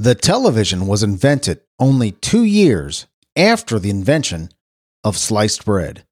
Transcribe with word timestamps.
The 0.00 0.14
television 0.14 0.86
was 0.86 1.02
invented 1.02 1.60
only 1.80 2.12
two 2.12 2.44
years 2.44 3.06
after 3.34 3.80
the 3.80 3.90
invention 3.90 4.50
of 5.02 5.16
sliced 5.18 5.64
bread. 5.64 6.04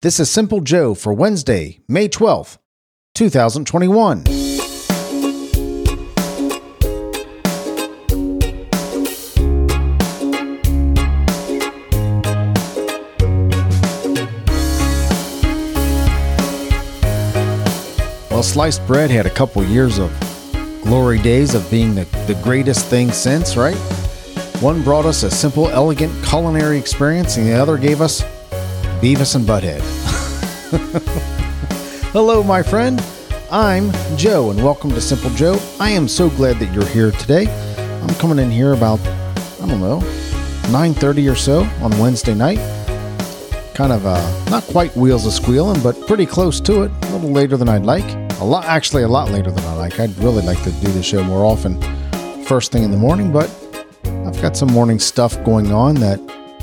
This 0.00 0.18
is 0.18 0.30
Simple 0.30 0.62
Joe 0.62 0.94
for 0.94 1.12
Wednesday, 1.12 1.80
May 1.86 2.08
12th, 2.08 2.56
2021. 3.14 4.24
Well, 18.30 18.42
sliced 18.42 18.86
bread 18.86 19.10
had 19.10 19.26
a 19.26 19.30
couple 19.30 19.62
years 19.64 19.98
of 19.98 20.27
glory 20.88 21.18
days 21.18 21.54
of 21.54 21.70
being 21.70 21.94
the, 21.94 22.04
the 22.26 22.40
greatest 22.42 22.86
thing 22.86 23.12
since, 23.12 23.58
right? 23.58 23.76
One 24.62 24.82
brought 24.82 25.04
us 25.04 25.22
a 25.22 25.30
simple, 25.30 25.68
elegant 25.68 26.10
culinary 26.24 26.78
experience, 26.78 27.36
and 27.36 27.46
the 27.46 27.52
other 27.52 27.76
gave 27.76 28.00
us 28.00 28.22
Beavis 29.02 29.36
and 29.36 29.44
Butthead. 29.44 29.82
Hello, 32.12 32.42
my 32.42 32.62
friend. 32.62 33.04
I'm 33.50 33.92
Joe, 34.16 34.48
and 34.48 34.64
welcome 34.64 34.88
to 34.92 35.00
Simple 35.02 35.28
Joe. 35.34 35.60
I 35.78 35.90
am 35.90 36.08
so 36.08 36.30
glad 36.30 36.58
that 36.58 36.72
you're 36.72 36.86
here 36.86 37.10
today. 37.10 37.48
I'm 38.00 38.14
coming 38.14 38.38
in 38.38 38.50
here 38.50 38.72
about, 38.72 38.98
I 39.60 39.66
don't 39.68 39.82
know, 39.82 39.98
9.30 40.72 41.30
or 41.30 41.36
so 41.36 41.64
on 41.82 41.90
Wednesday 41.98 42.34
night. 42.34 42.60
Kind 43.74 43.92
of, 43.92 44.06
uh, 44.06 44.44
not 44.48 44.64
quite 44.64 44.96
wheels 44.96 45.26
a 45.26 45.32
squealing, 45.32 45.82
but 45.82 46.00
pretty 46.06 46.24
close 46.24 46.62
to 46.62 46.84
it. 46.84 46.90
A 47.02 47.12
little 47.12 47.30
later 47.30 47.58
than 47.58 47.68
I'd 47.68 47.84
like. 47.84 48.27
A 48.40 48.44
lot, 48.44 48.66
actually, 48.66 49.02
a 49.02 49.08
lot 49.08 49.32
later 49.32 49.50
than 49.50 49.64
I 49.64 49.74
like. 49.74 49.98
I'd 49.98 50.16
really 50.18 50.42
like 50.42 50.62
to 50.62 50.70
do 50.70 50.92
the 50.92 51.02
show 51.02 51.24
more 51.24 51.44
often, 51.44 51.82
first 52.44 52.70
thing 52.70 52.84
in 52.84 52.92
the 52.92 52.96
morning, 52.96 53.32
but 53.32 53.50
I've 54.04 54.40
got 54.40 54.56
some 54.56 54.72
morning 54.72 55.00
stuff 55.00 55.42
going 55.42 55.72
on 55.72 55.96
that 55.96 56.20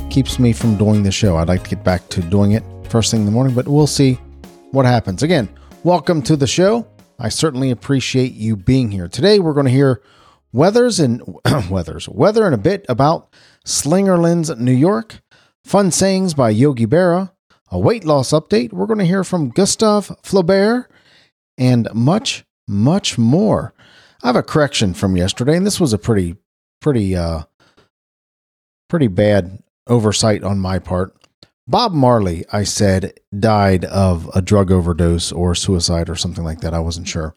keeps 0.09 0.39
me 0.39 0.53
from 0.53 0.77
doing 0.77 1.03
the 1.03 1.11
show. 1.11 1.35
I'd 1.35 1.49
like 1.49 1.65
to 1.65 1.69
get 1.69 1.83
back 1.83 2.07
to 2.09 2.21
doing 2.21 2.53
it 2.53 2.63
first 2.87 3.11
thing 3.11 3.19
in 3.19 3.25
the 3.25 3.31
morning, 3.33 3.53
but 3.53 3.67
we'll 3.67 3.87
see 3.87 4.13
what 4.71 4.85
happens. 4.85 5.21
Again, 5.21 5.49
welcome 5.83 6.21
to 6.21 6.37
the 6.37 6.47
show. 6.47 6.87
I 7.19 7.27
certainly 7.27 7.71
appreciate 7.71 8.31
you 8.31 8.55
being 8.55 8.89
here. 8.89 9.09
Today 9.09 9.39
we're 9.39 9.51
going 9.51 9.65
to 9.65 9.71
hear 9.71 10.01
weathers 10.53 11.01
and 11.01 11.21
weathers, 11.69 12.07
weather 12.07 12.45
and 12.45 12.55
a 12.55 12.57
bit 12.57 12.85
about 12.87 13.33
Slingerlands 13.65 14.57
New 14.57 14.71
York, 14.71 15.21
fun 15.65 15.91
sayings 15.91 16.33
by 16.33 16.51
Yogi 16.51 16.85
Berra, 16.85 17.31
a 17.69 17.77
weight 17.77 18.05
loss 18.05 18.29
update. 18.29 18.71
We're 18.71 18.85
going 18.85 18.99
to 18.99 19.05
hear 19.05 19.25
from 19.25 19.49
Gustave 19.49 20.15
Flaubert 20.23 20.85
and 21.57 21.87
much, 21.93 22.45
much 22.67 23.17
more. 23.17 23.73
I 24.23 24.27
have 24.27 24.35
a 24.35 24.43
correction 24.43 24.93
from 24.93 25.17
yesterday, 25.17 25.55
and 25.55 25.65
this 25.65 25.79
was 25.79 25.93
a 25.93 25.97
pretty, 25.97 26.35
pretty, 26.81 27.15
uh, 27.15 27.43
pretty 28.89 29.07
bad 29.07 29.61
oversight 29.87 30.43
on 30.43 30.59
my 30.59 30.79
part. 30.79 31.15
Bob 31.67 31.93
Marley, 31.93 32.45
I 32.51 32.63
said, 32.63 33.19
died 33.37 33.85
of 33.85 34.29
a 34.35 34.41
drug 34.41 34.71
overdose 34.71 35.31
or 35.31 35.55
suicide 35.55 36.09
or 36.09 36.15
something 36.15 36.43
like 36.43 36.61
that. 36.61 36.73
I 36.73 36.79
wasn't 36.79 37.07
sure. 37.07 37.35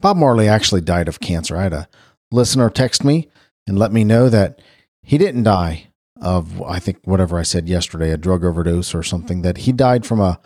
Bob 0.00 0.16
Marley 0.16 0.48
actually 0.48 0.80
died 0.80 1.06
of 1.06 1.20
cancer. 1.20 1.56
I 1.56 1.62
had 1.62 1.72
a 1.72 1.88
listener 2.32 2.70
text 2.70 3.04
me 3.04 3.28
and 3.66 3.78
let 3.78 3.92
me 3.92 4.02
know 4.02 4.28
that 4.28 4.60
he 5.02 5.16
didn't 5.16 5.44
die 5.44 5.88
of, 6.20 6.60
I 6.62 6.80
think, 6.80 6.98
whatever 7.04 7.38
I 7.38 7.42
said 7.42 7.68
yesterday, 7.68 8.10
a 8.10 8.16
drug 8.16 8.44
overdose 8.44 8.94
or 8.94 9.02
something, 9.02 9.42
that 9.42 9.58
he 9.58 9.72
died 9.72 10.04
from 10.04 10.20
a 10.20 10.40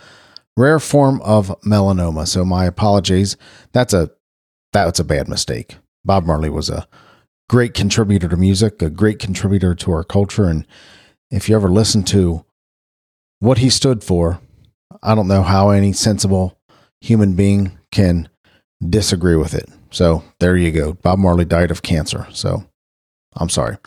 rare 0.56 0.80
form 0.80 1.20
of 1.22 1.48
melanoma. 1.62 2.26
So 2.26 2.44
my 2.44 2.64
apologies. 2.64 3.36
That's 3.72 3.92
a 3.92 4.10
that's 4.72 4.98
a 4.98 5.04
bad 5.04 5.28
mistake. 5.28 5.76
Bob 6.04 6.24
Marley 6.24 6.50
was 6.50 6.68
a 6.68 6.86
great 7.48 7.74
contributor 7.74 8.28
to 8.28 8.36
music, 8.36 8.82
a 8.82 8.90
great 8.90 9.18
contributor 9.18 9.74
to 9.74 9.92
our 9.92 10.04
culture, 10.04 10.44
and 10.44 10.66
if 11.30 11.48
you 11.48 11.56
ever 11.56 11.68
listen 11.68 12.02
to 12.04 12.44
what 13.40 13.58
he 13.58 13.70
stood 13.70 14.02
for, 14.02 14.40
I 15.02 15.14
don't 15.14 15.28
know 15.28 15.42
how 15.42 15.70
any 15.70 15.92
sensible 15.92 16.58
human 17.00 17.34
being 17.34 17.78
can 17.90 18.28
disagree 18.86 19.36
with 19.36 19.54
it. 19.54 19.68
So 19.90 20.24
there 20.40 20.56
you 20.56 20.72
go. 20.72 20.94
Bob 20.94 21.18
Marley 21.18 21.44
died 21.44 21.70
of 21.70 21.82
cancer. 21.82 22.26
So 22.32 22.64
I'm 23.34 23.48
sorry. 23.48 23.78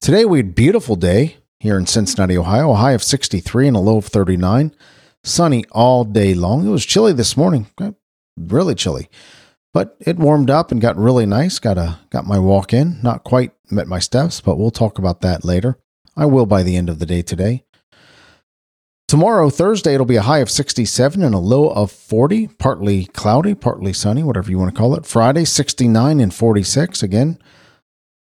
Today 0.00 0.24
we 0.24 0.38
had 0.38 0.54
beautiful 0.54 0.96
day 0.96 1.36
here 1.60 1.78
in 1.78 1.86
Cincinnati, 1.86 2.36
Ohio, 2.36 2.72
a 2.72 2.76
high 2.76 2.92
of 2.92 3.02
63 3.02 3.68
and 3.68 3.76
a 3.76 3.80
low 3.80 3.98
of 3.98 4.06
39 4.06 4.74
sunny 5.24 5.64
all 5.72 6.04
day 6.04 6.34
long. 6.34 6.66
It 6.66 6.70
was 6.70 6.86
chilly 6.86 7.12
this 7.12 7.36
morning, 7.36 7.66
eh, 7.80 7.92
really 8.36 8.74
chilly, 8.74 9.08
but 9.72 9.96
it 10.00 10.18
warmed 10.18 10.50
up 10.50 10.70
and 10.70 10.80
got 10.80 10.96
really 10.96 11.26
nice. 11.26 11.58
Got 11.58 11.78
a 11.78 11.98
got 12.10 12.26
my 12.26 12.38
walk 12.38 12.72
in. 12.72 13.00
Not 13.02 13.24
quite 13.24 13.52
met 13.70 13.88
my 13.88 13.98
steps, 13.98 14.40
but 14.40 14.56
we'll 14.56 14.70
talk 14.70 14.98
about 14.98 15.22
that 15.22 15.44
later. 15.44 15.78
I 16.16 16.26
will 16.26 16.46
by 16.46 16.62
the 16.62 16.76
end 16.76 16.88
of 16.88 17.00
the 17.00 17.06
day 17.06 17.22
today. 17.22 17.64
Tomorrow, 19.06 19.50
Thursday, 19.50 19.94
it'll 19.94 20.06
be 20.06 20.16
a 20.16 20.22
high 20.22 20.38
of 20.38 20.50
67 20.50 21.22
and 21.22 21.34
a 21.34 21.38
low 21.38 21.68
of 21.68 21.92
40, 21.92 22.48
partly 22.48 23.04
cloudy, 23.06 23.54
partly 23.54 23.92
sunny, 23.92 24.22
whatever 24.22 24.50
you 24.50 24.58
want 24.58 24.74
to 24.74 24.78
call 24.78 24.94
it. 24.94 25.04
Friday, 25.04 25.44
69 25.44 26.20
and 26.20 26.32
46. 26.32 27.02
Again, 27.02 27.38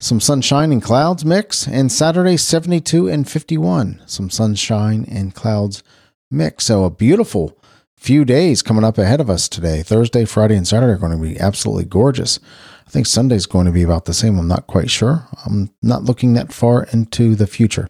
some 0.00 0.20
sunshine 0.20 0.72
and 0.72 0.82
clouds 0.82 1.24
mix. 1.24 1.69
And 1.69 1.90
Saturday, 1.92 2.36
72 2.36 3.08
and 3.08 3.28
51. 3.28 4.02
Some 4.06 4.28
sunshine 4.28 5.06
and 5.08 5.34
clouds 5.34 5.84
mix. 6.32 6.65
So 6.65 6.84
a 6.84 6.91
beautiful 6.91 7.59
few 7.97 8.25
days 8.25 8.62
coming 8.62 8.82
up 8.84 8.98
ahead 8.98 9.20
of 9.20 9.31
us 9.31 9.48
today. 9.48 9.82
Thursday, 9.82 10.25
Friday, 10.25 10.56
and 10.56 10.66
Saturday 10.66 10.93
are 10.93 10.97
going 10.97 11.16
to 11.16 11.22
be 11.22 11.38
absolutely 11.38 11.84
gorgeous. 11.84 12.41
I 12.87 12.91
think 12.91 13.06
Sunday's 13.06 13.47
going 13.47 13.66
to 13.66 13.72
be 13.72 13.82
about 13.82 14.06
the 14.06 14.15
same. 14.15 14.38
I'm 14.38 14.48
not 14.48 14.66
quite 14.66 14.91
sure. 14.91 15.28
I'm 15.47 15.70
not 15.82 16.03
looking 16.03 16.32
that 16.32 16.53
far 16.53 16.84
into 16.93 17.34
the 17.34 17.47
future. 17.47 17.88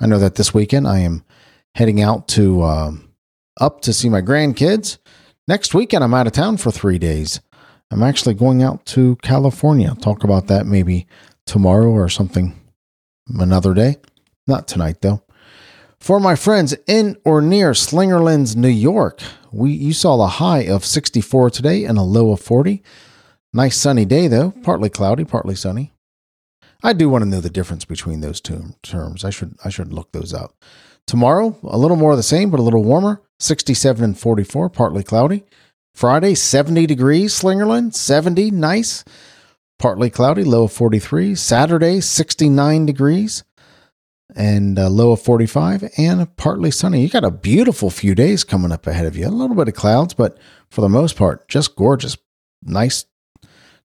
I 0.00 0.06
know 0.06 0.18
that 0.18 0.36
this 0.36 0.54
weekend 0.54 0.88
I 0.88 1.00
am 1.00 1.24
heading 1.74 2.00
out 2.00 2.26
to 2.28 2.62
um, 2.62 3.12
up 3.60 3.82
to 3.82 3.92
see 3.92 4.08
my 4.08 4.22
grandkids. 4.22 4.98
Next 5.46 5.74
weekend 5.74 6.02
I'm 6.02 6.14
out 6.14 6.26
of 6.26 6.32
town 6.32 6.56
for 6.56 6.70
three 6.70 6.98
days. 6.98 7.40
I'm 7.90 8.02
actually 8.02 8.34
going 8.34 8.62
out 8.62 8.86
to 8.86 9.16
California. 9.16 9.88
I'll 9.88 9.96
talk 9.96 10.24
about 10.24 10.46
that 10.46 10.66
maybe 10.66 11.06
tomorrow 11.44 11.90
or 11.90 12.08
something 12.08 12.58
another 13.38 13.74
day. 13.74 13.96
Not 14.46 14.66
tonight 14.66 15.00
though. 15.00 15.22
For 16.00 16.18
my 16.18 16.34
friends 16.34 16.74
in 16.86 17.18
or 17.26 17.42
near 17.42 17.72
Slingerlands, 17.72 18.56
New 18.56 18.68
York, 18.68 19.20
we 19.52 19.72
you 19.72 19.92
saw 19.92 20.18
a 20.22 20.28
high 20.28 20.62
of 20.62 20.82
64 20.82 21.50
today 21.50 21.84
and 21.84 21.98
a 21.98 22.02
low 22.02 22.32
of 22.32 22.40
40. 22.40 22.82
Nice 23.52 23.76
sunny 23.76 24.06
day 24.06 24.26
though, 24.26 24.52
partly 24.62 24.88
cloudy, 24.88 25.24
partly 25.26 25.54
sunny. 25.54 25.92
I 26.82 26.94
do 26.94 27.10
want 27.10 27.24
to 27.24 27.28
know 27.28 27.42
the 27.42 27.50
difference 27.50 27.84
between 27.84 28.22
those 28.22 28.40
two 28.40 28.74
terms. 28.82 29.26
I 29.26 29.30
should 29.30 29.56
I 29.62 29.68
should 29.68 29.92
look 29.92 30.12
those 30.12 30.32
up. 30.32 30.54
Tomorrow, 31.06 31.58
a 31.64 31.76
little 31.76 31.98
more 31.98 32.12
of 32.12 32.16
the 32.16 32.22
same, 32.22 32.50
but 32.50 32.60
a 32.60 32.62
little 32.62 32.82
warmer. 32.82 33.20
67 33.38 34.02
and 34.02 34.18
44, 34.18 34.70
partly 34.70 35.02
cloudy. 35.02 35.44
Friday, 35.94 36.34
70 36.34 36.86
degrees, 36.86 37.34
Slingerland, 37.34 37.94
70, 37.94 38.50
nice. 38.52 39.04
Partly 39.78 40.08
cloudy, 40.08 40.44
low 40.44 40.64
of 40.64 40.72
43. 40.72 41.34
Saturday, 41.34 42.00
69 42.00 42.86
degrees 42.86 43.44
and 44.36 44.78
a 44.78 44.88
low 44.88 45.12
of 45.12 45.22
45 45.22 45.90
and 45.96 46.36
partly 46.36 46.70
sunny. 46.70 47.02
You 47.02 47.08
got 47.08 47.24
a 47.24 47.30
beautiful 47.30 47.90
few 47.90 48.14
days 48.14 48.44
coming 48.44 48.72
up 48.72 48.86
ahead 48.86 49.06
of 49.06 49.16
you. 49.16 49.26
A 49.26 49.28
little 49.28 49.56
bit 49.56 49.68
of 49.68 49.74
clouds, 49.74 50.14
but 50.14 50.38
for 50.70 50.80
the 50.80 50.88
most 50.88 51.16
part, 51.16 51.48
just 51.48 51.76
gorgeous. 51.76 52.16
Nice, 52.62 53.04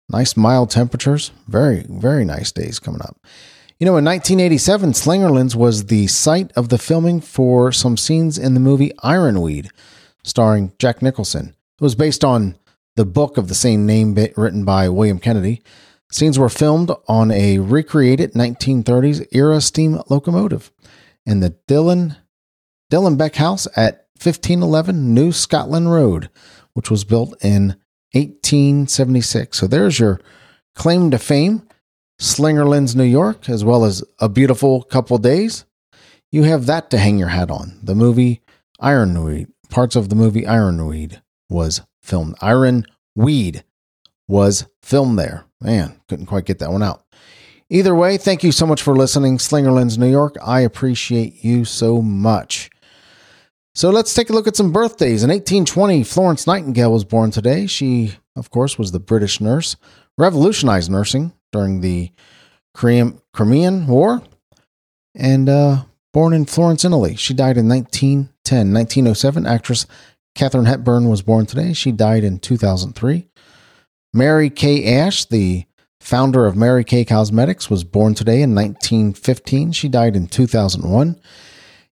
nice 0.10 0.36
mild 0.36 0.70
temperatures. 0.70 1.32
Very, 1.48 1.86
very 1.90 2.26
nice 2.26 2.52
days 2.52 2.80
coming 2.80 3.02
up. 3.02 3.18
You 3.80 3.86
know, 3.86 3.98
in 3.98 4.06
1987, 4.06 4.94
Slingerlands 4.94 5.54
was 5.54 5.88
the 5.88 6.08
site 6.08 6.52
of 6.54 6.70
the 6.70 6.78
filming 6.78 7.20
for 7.20 7.72
some 7.72 7.98
scenes 7.98 8.38
in 8.38 8.54
the 8.54 8.60
movie 8.60 8.94
Ironweed, 9.04 9.70
starring 10.24 10.72
Jack 10.80 11.02
Nicholson. 11.02 11.56
It 11.80 11.84
was 11.84 11.96
based 11.96 12.24
on 12.24 12.56
the 12.96 13.06
book 13.06 13.38
of 13.38 13.50
the 13.50 13.56
same 13.56 13.86
name 13.86 14.16
written 14.38 14.64
by 14.64 14.88
William 14.88 15.20
Kennedy. 15.20 15.62
Scenes 16.12 16.40
were 16.40 16.50
filmed 16.50 16.92
on 17.08 17.32
a 17.32 17.60
recreated 17.60 18.34
1930s 18.34 19.28
era 19.32 19.60
steam 19.60 20.00
locomotive 20.10 20.72
in 21.26 21.40
the 21.40 21.58
Dillon 21.68 23.18
Beck 23.18 23.36
House 23.36 23.68
at 23.76 24.08
1511 24.22 25.14
New 25.14 25.32
Scotland 25.32 25.92
Road, 25.92 26.30
which 26.74 26.90
was 26.90 27.04
built 27.04 27.36
in 27.44 27.76
1876. 28.14 29.58
So 29.58 29.68
there's 29.68 30.00
your 30.00 30.22
claim 30.76 31.12
to 31.12 31.18
fame, 31.18 31.68
Slingerlands, 32.22 32.96
New 32.96 33.04
York, 33.04 33.50
as 33.50 33.66
well 33.66 33.84
as 33.84 34.04
a 34.20 34.30
beautiful 34.30 34.84
couple 34.84 35.18
days. 35.18 35.66
You 36.32 36.44
have 36.44 36.66
that 36.68 36.90
to 36.92 36.98
hang 36.98 37.18
your 37.18 37.30
hat 37.30 37.50
on. 37.50 37.80
The 37.84 37.96
movie 37.96 38.42
Ironweed, 38.80 39.48
parts 39.70 39.96
of 39.96 40.10
the 40.10 40.16
movie 40.16 40.46
Ironweed 40.46 41.22
was 41.50 41.82
filmed. 42.02 42.36
Ironweed 42.42 43.64
was 44.28 44.68
filmed 44.82 45.18
there. 45.18 45.45
Man, 45.62 46.00
couldn't 46.08 46.26
quite 46.26 46.46
get 46.46 46.60
that 46.60 46.72
one 46.72 46.84
out. 46.84 47.04
Either 47.70 47.96
way, 47.96 48.18
thank 48.18 48.44
you 48.44 48.52
so 48.52 48.68
much 48.68 48.82
for 48.82 48.96
listening, 48.96 49.38
Slingerlands, 49.38 49.98
New 49.98 50.10
York. 50.10 50.36
I 50.46 50.62
appreciate 50.62 51.44
you 51.44 51.66
so 51.66 52.02
much. 52.02 52.70
So 53.74 53.90
let's 53.90 54.14
take 54.14 54.30
a 54.30 54.34
look 54.34 54.48
at 54.48 54.56
some 54.56 54.72
birthdays. 54.72 55.24
In 55.24 55.30
1820, 55.30 56.04
Florence 56.04 56.46
Nightingale 56.46 56.92
was 56.92 57.04
born 57.04 57.32
today. 57.32 57.66
She, 57.68 58.14
of 58.36 58.52
course, 58.52 58.78
was 58.78 58.92
the 58.92 59.00
British 59.00 59.42
nurse, 59.42 59.76
revolutionized 60.18 60.92
nursing 60.92 61.34
during 61.52 61.82
the 61.82 62.12
Crimean, 62.74 63.88
War, 63.88 64.22
and 65.16 65.50
uh, 65.50 65.84
born 66.14 66.34
in 66.34 66.46
Florence, 66.46 66.86
Italy. 66.86 67.16
She 67.16 67.34
died 67.34 67.58
in 67.58 67.68
1910. 67.68 68.74
1907, 68.74 69.46
actress 69.48 69.88
Katharine 70.36 70.66
Hepburn 70.66 71.10
was 71.10 71.22
born 71.22 71.46
today. 71.46 71.74
She 71.74 71.92
died 71.92 72.24
in 72.24 72.40
2003. 72.40 73.28
Mary 74.16 74.50
Kay 74.50 74.96
Ash, 74.98 75.26
the 75.26 75.66
founder 76.00 76.46
of 76.46 76.56
Mary 76.56 76.86
Kay 76.86 77.04
Cosmetics, 77.04 77.70
was 77.70 77.84
born 77.84 78.14
today 78.14 78.42
in 78.42 78.56
1915. 78.56 79.74
She 79.74 79.90
died 79.90 80.16
in 80.16 80.28
2001. 80.28 81.20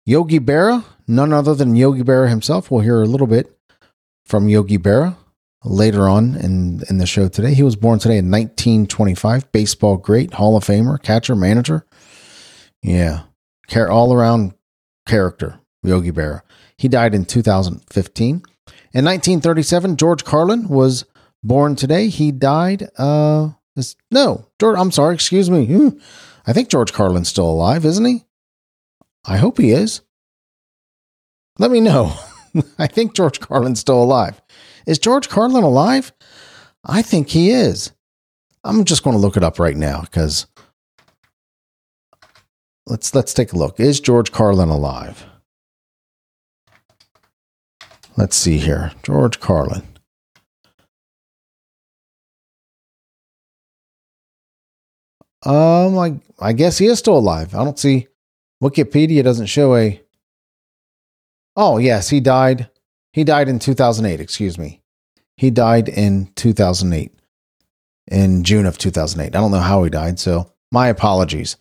Yogi 0.05 0.39
Berra, 0.39 0.85
none 1.05 1.33
other 1.33 1.53
than 1.53 1.75
Yogi 1.75 2.01
Berra 2.01 2.29
himself. 2.29 2.71
We'll 2.71 2.79
hear 2.79 3.01
a 3.01 3.07
little 3.07 3.27
bit 3.27 3.59
from 4.25 4.47
Yogi 4.47 4.77
Berra 4.77 5.17
later 5.65 6.07
on 6.07 6.35
in, 6.35 6.81
in 6.89 6.97
the 6.97 7.05
show 7.05 7.27
today. 7.27 7.53
He 7.53 7.63
was 7.63 7.75
born 7.75 7.99
today 7.99 8.19
in 8.19 8.31
1925. 8.31 9.51
Baseball 9.51 9.97
great, 9.97 10.35
Hall 10.35 10.55
of 10.55 10.63
Famer, 10.63 11.03
catcher, 11.03 11.35
manager. 11.35 11.85
Yeah, 12.81 13.23
care 13.67 13.91
all 13.91 14.13
around 14.13 14.53
character, 15.05 15.59
Yogi 15.83 16.13
Berra. 16.13 16.41
He 16.77 16.87
died 16.87 17.13
in 17.13 17.25
2015. 17.25 18.43
In 18.93 19.03
1937, 19.03 19.97
George 19.97 20.23
Carlin 20.23 20.69
was 20.69 21.03
born 21.43 21.75
today. 21.75 22.07
He 22.07 22.31
died. 22.31 22.89
Uh, 22.97 23.49
no, 24.11 24.47
George. 24.59 24.77
I'm 24.77 24.91
sorry. 24.91 25.15
Excuse 25.15 25.49
me. 25.49 25.65
Hmm. 25.65 25.89
I 26.45 26.53
think 26.53 26.69
George 26.69 26.93
Carlin's 26.93 27.29
still 27.29 27.49
alive, 27.49 27.85
isn't 27.85 28.05
he? 28.05 28.25
I 29.25 29.37
hope 29.37 29.57
he 29.57 29.71
is. 29.71 30.01
Let 31.57 31.71
me 31.71 31.79
know. 31.79 32.13
I 32.77 32.87
think 32.87 33.15
George 33.15 33.39
Carlin's 33.39 33.79
still 33.79 34.01
alive. 34.01 34.41
Is 34.85 34.99
George 34.99 35.29
Carlin 35.29 35.63
alive? 35.63 36.11
I 36.83 37.01
think 37.01 37.29
he 37.29 37.51
is. 37.51 37.91
I'm 38.63 38.83
just 38.85 39.03
going 39.03 39.15
to 39.15 39.21
look 39.21 39.37
it 39.37 39.43
up 39.43 39.59
right 39.59 39.75
now 39.75 40.01
because 40.01 40.47
let's 42.85 43.13
let's 43.15 43.33
take 43.33 43.53
a 43.53 43.57
look. 43.57 43.79
Is 43.79 43.99
George 43.99 44.31
Carlin 44.31 44.69
alive? 44.69 45.25
Let's 48.15 48.35
see 48.35 48.57
here. 48.57 48.91
George 49.01 49.39
Carlin. 49.39 49.83
Um, 55.45 55.97
I 55.97 56.19
I 56.39 56.53
guess 56.53 56.77
he 56.77 56.87
is 56.87 56.99
still 56.99 57.17
alive. 57.17 57.53
I 57.53 57.63
don't 57.63 57.79
see 57.79 58.07
Wikipedia 58.61 59.23
doesn't 59.23 59.47
show 59.47 59.75
a. 59.75 60.01
Oh 61.55 61.77
yes, 61.77 62.09
he 62.09 62.19
died. 62.19 62.69
He 63.11 63.23
died 63.23 63.49
in 63.49 63.59
2008. 63.59 64.19
Excuse 64.19 64.57
me. 64.57 64.81
He 65.35 65.51
died 65.51 65.89
in 65.89 66.31
2008, 66.35 67.11
in 68.07 68.43
June 68.43 68.65
of 68.65 68.77
2008. 68.77 69.35
I 69.35 69.39
don't 69.39 69.51
know 69.51 69.57
how 69.59 69.83
he 69.83 69.89
died, 69.89 70.19
so 70.19 70.51
my 70.71 70.87
apologies. 70.87 71.57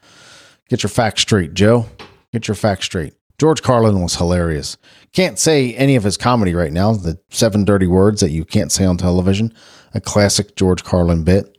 Get 0.69 0.83
your 0.83 0.91
facts 0.91 1.23
straight, 1.23 1.55
Joe. 1.55 1.87
Get 2.33 2.49
your 2.49 2.55
facts 2.55 2.87
straight. 2.87 3.15
George 3.39 3.63
Carlin 3.63 4.01
was 4.01 4.17
hilarious. 4.17 4.77
Can't 5.13 5.39
say 5.39 5.75
any 5.75 5.97
of 5.97 6.05
his 6.05 6.17
comedy 6.17 6.55
right 6.55 6.73
now. 6.73 6.93
The 6.93 7.19
seven 7.31 7.65
dirty 7.65 7.87
words 7.87 8.21
that 8.21 8.31
you 8.31 8.45
can't 8.45 8.71
say 8.71 8.85
on 8.85 8.97
television. 8.97 9.53
A 9.95 10.01
classic 10.01 10.55
George 10.55 10.85
Carlin 10.85 11.25
bit. 11.25 11.59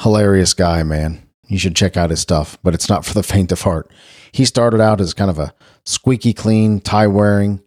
Hilarious 0.00 0.52
guy, 0.52 0.82
man. 0.82 1.25
You 1.48 1.58
should 1.58 1.76
check 1.76 1.96
out 1.96 2.10
his 2.10 2.20
stuff, 2.20 2.58
but 2.62 2.74
it's 2.74 2.88
not 2.88 3.04
for 3.04 3.14
the 3.14 3.22
faint 3.22 3.52
of 3.52 3.62
heart. 3.62 3.90
He 4.32 4.44
started 4.44 4.80
out 4.80 5.00
as 5.00 5.14
kind 5.14 5.30
of 5.30 5.38
a 5.38 5.54
squeaky 5.84 6.32
clean, 6.32 6.80
tie 6.80 7.06
wearing 7.06 7.60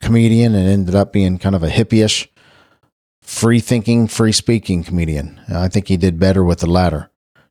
comedian 0.00 0.54
and 0.54 0.68
ended 0.68 0.94
up 0.94 1.12
being 1.12 1.38
kind 1.38 1.54
of 1.54 1.62
a 1.62 1.68
hippie-ish, 1.68 2.28
free 3.22 3.60
thinking, 3.60 4.06
free 4.06 4.32
speaking 4.32 4.84
comedian. 4.84 5.40
I 5.48 5.68
think 5.68 5.88
he 5.88 5.96
did 5.96 6.18
better 6.18 6.44
with 6.44 6.60
the 6.60 6.66
latter. 6.70 7.10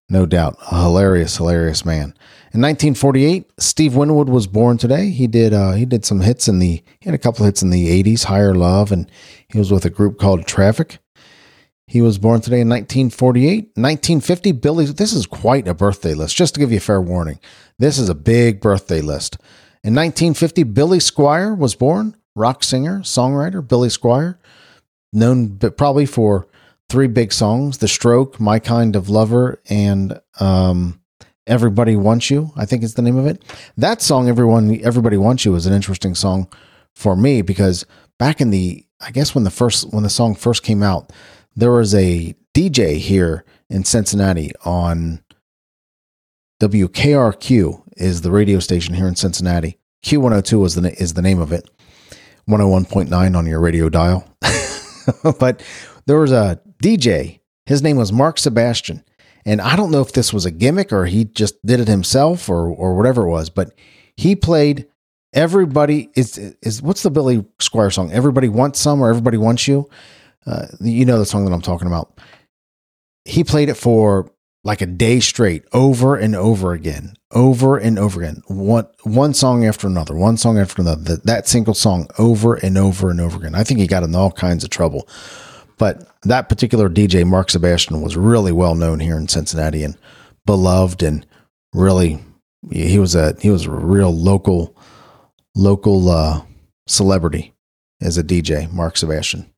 No 0.09 0.25
doubt. 0.25 0.57
A 0.69 0.83
hilarious, 0.83 1.37
hilarious 1.37 1.85
man. 1.85 2.13
In 2.53 2.59
1948, 2.59 3.49
Steve 3.59 3.95
Winwood 3.95 4.27
was 4.27 4.45
born 4.45 4.77
today. 4.77 5.09
He 5.09 5.25
did 5.25 5.53
uh, 5.53 5.71
he 5.71 5.85
did 5.85 6.03
some 6.03 6.19
hits 6.19 6.49
in 6.49 6.59
the 6.59 6.83
he 6.99 7.05
had 7.05 7.13
a 7.13 7.17
couple 7.17 7.45
hits 7.45 7.61
in 7.61 7.69
the 7.69 8.03
80s, 8.03 8.25
Higher 8.25 8.53
Love, 8.53 8.91
and 8.91 9.09
he 9.47 9.57
was 9.57 9.71
with 9.71 9.85
a 9.85 9.89
group 9.89 10.19
called 10.19 10.45
Traffic. 10.45 10.99
He 11.91 12.01
was 12.01 12.17
born 12.17 12.39
today 12.39 12.61
in 12.61 12.69
1948. 12.69 13.71
1950, 13.75 14.53
Billy, 14.53 14.85
this 14.85 15.11
is 15.11 15.25
quite 15.25 15.67
a 15.67 15.73
birthday 15.73 16.13
list, 16.13 16.37
just 16.37 16.53
to 16.53 16.61
give 16.61 16.71
you 16.71 16.77
a 16.77 16.79
fair 16.79 17.01
warning. 17.01 17.37
This 17.79 17.97
is 17.97 18.07
a 18.07 18.15
big 18.15 18.61
birthday 18.61 19.01
list. 19.01 19.35
In 19.83 19.93
1950, 19.93 20.63
Billy 20.63 20.99
Squier 20.99 21.57
was 21.57 21.75
born, 21.75 22.15
rock 22.33 22.63
singer, 22.63 22.99
songwriter, 22.99 23.67
Billy 23.67 23.89
Squier, 23.89 24.37
known 25.11 25.57
probably 25.57 26.05
for 26.05 26.47
three 26.87 27.07
big 27.07 27.33
songs 27.33 27.79
The 27.79 27.89
Stroke, 27.89 28.39
My 28.39 28.57
Kind 28.57 28.95
of 28.95 29.09
Lover, 29.09 29.61
and 29.69 30.17
um, 30.39 31.01
Everybody 31.45 31.97
Wants 31.97 32.31
You, 32.31 32.53
I 32.55 32.65
think 32.65 32.83
is 32.83 32.93
the 32.93 33.01
name 33.01 33.17
of 33.17 33.27
it. 33.27 33.43
That 33.75 34.01
song, 34.01 34.29
Everyone 34.29 34.79
Everybody 34.81 35.17
Wants 35.17 35.43
You, 35.43 35.55
is 35.55 35.65
an 35.65 35.73
interesting 35.73 36.15
song 36.15 36.47
for 36.95 37.17
me 37.17 37.41
because 37.41 37.85
back 38.17 38.39
in 38.39 38.49
the 38.49 38.85
I 39.01 39.11
guess 39.11 39.33
when 39.35 39.43
the 39.43 39.51
first 39.51 39.91
when 39.91 40.03
the 40.03 40.09
song 40.09 40.35
first 40.35 40.63
came 40.63 40.83
out, 40.83 41.11
there 41.55 41.71
was 41.71 41.93
a 41.93 42.35
DJ 42.53 42.97
here 42.97 43.45
in 43.69 43.83
Cincinnati 43.83 44.51
on 44.65 45.23
WKRQ 46.61 47.83
is 47.97 48.21
the 48.21 48.31
radio 48.31 48.59
station 48.59 48.93
here 48.93 49.07
in 49.07 49.15
Cincinnati. 49.15 49.77
Q102 50.05 50.59
was 50.59 50.75
the 50.75 50.93
is 51.01 51.13
the 51.13 51.21
name 51.21 51.39
of 51.39 51.51
it. 51.51 51.69
101.9 52.49 53.35
on 53.37 53.45
your 53.45 53.59
radio 53.59 53.89
dial. 53.89 54.27
but 55.39 55.63
there 56.05 56.19
was 56.19 56.31
a 56.31 56.59
DJ. 56.83 57.39
His 57.65 57.81
name 57.81 57.97
was 57.97 58.11
Mark 58.11 58.37
Sebastian. 58.37 59.03
And 59.45 59.61
I 59.61 59.75
don't 59.75 59.91
know 59.91 60.01
if 60.01 60.13
this 60.13 60.33
was 60.33 60.45
a 60.45 60.51
gimmick 60.51 60.91
or 60.91 61.05
he 61.05 61.25
just 61.25 61.63
did 61.65 61.79
it 61.79 61.87
himself 61.87 62.49
or 62.49 62.67
or 62.67 62.95
whatever 62.95 63.23
it 63.23 63.29
was, 63.29 63.49
but 63.49 63.73
he 64.15 64.35
played 64.35 64.87
everybody 65.33 66.09
is 66.15 66.37
is 66.61 66.81
what's 66.81 67.03
the 67.03 67.11
Billy 67.11 67.45
Squier 67.59 67.93
song? 67.93 68.11
Everybody 68.11 68.49
wants 68.49 68.79
some 68.79 69.01
or 69.01 69.09
everybody 69.09 69.37
wants 69.37 69.67
you. 69.67 69.89
Uh, 70.45 70.67
you 70.79 71.05
know 71.05 71.19
the 71.19 71.25
song 71.25 71.45
that 71.45 71.53
I'm 71.53 71.61
talking 71.61 71.87
about. 71.87 72.19
He 73.25 73.43
played 73.43 73.69
it 73.69 73.75
for 73.75 74.31
like 74.63 74.81
a 74.81 74.85
day 74.85 75.19
straight, 75.19 75.63
over 75.73 76.15
and 76.15 76.35
over 76.35 76.73
again, 76.73 77.13
over 77.31 77.77
and 77.77 77.97
over 77.97 78.21
again. 78.21 78.41
One 78.47 78.87
one 79.03 79.33
song 79.33 79.65
after 79.65 79.87
another, 79.87 80.15
one 80.15 80.37
song 80.37 80.57
after 80.57 80.81
another. 80.81 81.03
That, 81.03 81.25
that 81.25 81.47
single 81.47 81.73
song 81.73 82.07
over 82.17 82.55
and 82.55 82.77
over 82.77 83.09
and 83.09 83.21
over 83.21 83.37
again. 83.37 83.55
I 83.55 83.63
think 83.63 83.79
he 83.79 83.87
got 83.87 84.03
in 84.03 84.15
all 84.15 84.31
kinds 84.31 84.63
of 84.63 84.69
trouble 84.69 85.07
but 85.81 86.07
that 86.21 86.47
particular 86.47 86.91
DJ, 86.91 87.25
Mark 87.25 87.49
Sebastian, 87.49 88.03
was 88.03 88.15
really 88.15 88.51
well 88.51 88.75
known 88.75 88.99
here 88.99 89.17
in 89.17 89.27
Cincinnati 89.27 89.83
and 89.83 89.97
beloved, 90.45 91.01
and 91.01 91.25
really 91.73 92.19
he 92.71 92.99
was 92.99 93.15
a 93.15 93.35
he 93.41 93.49
was 93.49 93.65
a 93.65 93.71
real 93.71 94.15
local 94.15 94.77
local 95.55 96.07
uh, 96.07 96.43
celebrity 96.87 97.55
as 97.99 98.19
a 98.19 98.23
DJ, 98.23 98.71
Mark 98.71 98.95
Sebastian. 98.95 99.51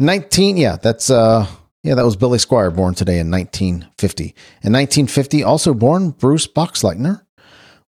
In 0.00 0.06
19, 0.06 0.56
yeah, 0.56 0.76
that's 0.76 1.10
uh 1.10 1.46
yeah, 1.82 1.94
that 1.94 2.06
was 2.06 2.16
Billy 2.16 2.38
Squier 2.38 2.74
born 2.74 2.94
today 2.94 3.18
in 3.18 3.30
1950. 3.30 4.24
In 4.62 4.72
1950, 4.72 5.44
also 5.44 5.74
born 5.74 6.12
Bruce 6.12 6.46
Boxleitner 6.46 7.20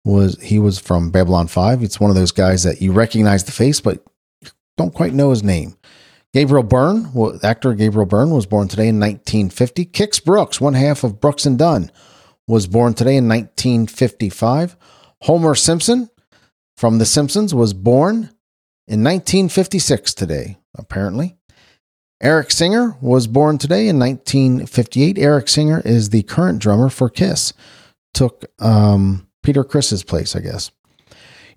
was 0.03 0.37
he 0.41 0.59
was 0.59 0.77
from 0.77 1.11
Babylon 1.11 1.47
5. 1.47 1.81
It's 1.81 2.01
one 2.01 2.09
of 2.09 2.17
those 2.17 2.33
guys 2.33 2.63
that 2.63 2.81
you 2.81 2.91
recognize 2.91 3.45
the 3.45 3.53
face 3.53 3.79
but 3.79 4.05
don't 4.75 4.93
quite 4.93 5.13
know 5.13 5.29
his 5.29 5.41
name. 5.41 5.77
Gabriel 6.33 6.63
Byrne, 6.63 7.13
well, 7.13 7.39
actor 7.43 7.73
Gabriel 7.73 8.05
Byrne, 8.05 8.31
was 8.31 8.45
born 8.45 8.67
today 8.67 8.89
in 8.89 8.99
1950. 8.99 9.85
Kix 9.85 10.21
Brooks, 10.21 10.59
one 10.59 10.73
half 10.73 11.05
of 11.05 11.21
Brooks 11.21 11.45
and 11.45 11.57
Dunn, 11.57 11.93
was 12.45 12.67
born 12.67 12.93
today 12.93 13.15
in 13.15 13.29
1955. 13.29 14.75
Homer 15.21 15.55
Simpson 15.55 16.09
from 16.75 16.97
The 16.97 17.05
Simpsons 17.05 17.55
was 17.55 17.71
born 17.71 18.31
in 18.85 19.01
1956 19.01 20.13
today, 20.13 20.57
apparently. 20.77 21.37
Eric 22.21 22.51
Singer 22.51 22.95
was 23.01 23.25
born 23.25 23.57
today 23.57 23.87
in 23.87 23.97
1958. 23.97 25.17
Eric 25.17 25.49
Singer 25.49 25.81
is 25.83 26.09
the 26.09 26.23
current 26.23 26.59
drummer 26.59 26.89
for 26.89 27.09
Kiss. 27.09 27.53
Took 28.13 28.45
um, 28.59 29.27
Peter 29.41 29.63
Criss's 29.63 30.03
place, 30.03 30.35
I 30.35 30.41
guess. 30.41 30.71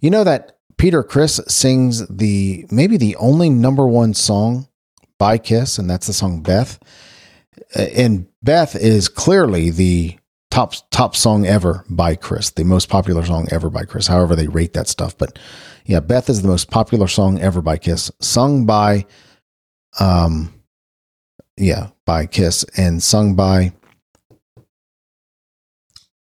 You 0.00 0.10
know 0.10 0.24
that 0.24 0.58
Peter 0.78 1.02
Criss 1.02 1.40
sings 1.48 2.06
the 2.08 2.66
maybe 2.70 2.96
the 2.96 3.16
only 3.16 3.50
number 3.50 3.86
one 3.86 4.14
song 4.14 4.68
by 5.18 5.38
Kiss, 5.38 5.78
and 5.78 5.88
that's 5.88 6.06
the 6.06 6.12
song 6.12 6.42
Beth. 6.42 6.78
And 7.74 8.26
Beth 8.42 8.74
is 8.74 9.08
clearly 9.08 9.70
the 9.70 10.18
top 10.50 10.74
top 10.90 11.14
song 11.14 11.46
ever 11.46 11.84
by 11.90 12.14
Criss, 12.14 12.50
the 12.50 12.64
most 12.64 12.88
popular 12.88 13.24
song 13.24 13.48
ever 13.50 13.68
by 13.68 13.84
Criss. 13.84 14.06
However, 14.06 14.34
they 14.34 14.48
rate 14.48 14.72
that 14.72 14.88
stuff, 14.88 15.16
but 15.16 15.38
yeah, 15.84 16.00
Beth 16.00 16.30
is 16.30 16.42
the 16.42 16.48
most 16.48 16.70
popular 16.70 17.08
song 17.08 17.38
ever 17.40 17.60
by 17.60 17.76
Kiss, 17.76 18.10
sung 18.20 18.64
by, 18.64 19.04
um, 20.00 20.52
yeah, 21.56 21.88
by 22.04 22.26
Kiss 22.26 22.64
and 22.76 23.02
sung 23.02 23.34
by 23.34 23.72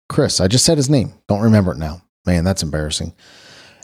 Criss. 0.08 0.40
I 0.40 0.48
just 0.48 0.64
said 0.64 0.76
his 0.76 0.90
name. 0.90 1.14
Don't 1.28 1.42
remember 1.42 1.72
it 1.72 1.78
now. 1.78 2.02
Man, 2.26 2.44
that's 2.44 2.62
embarrassing. 2.62 3.14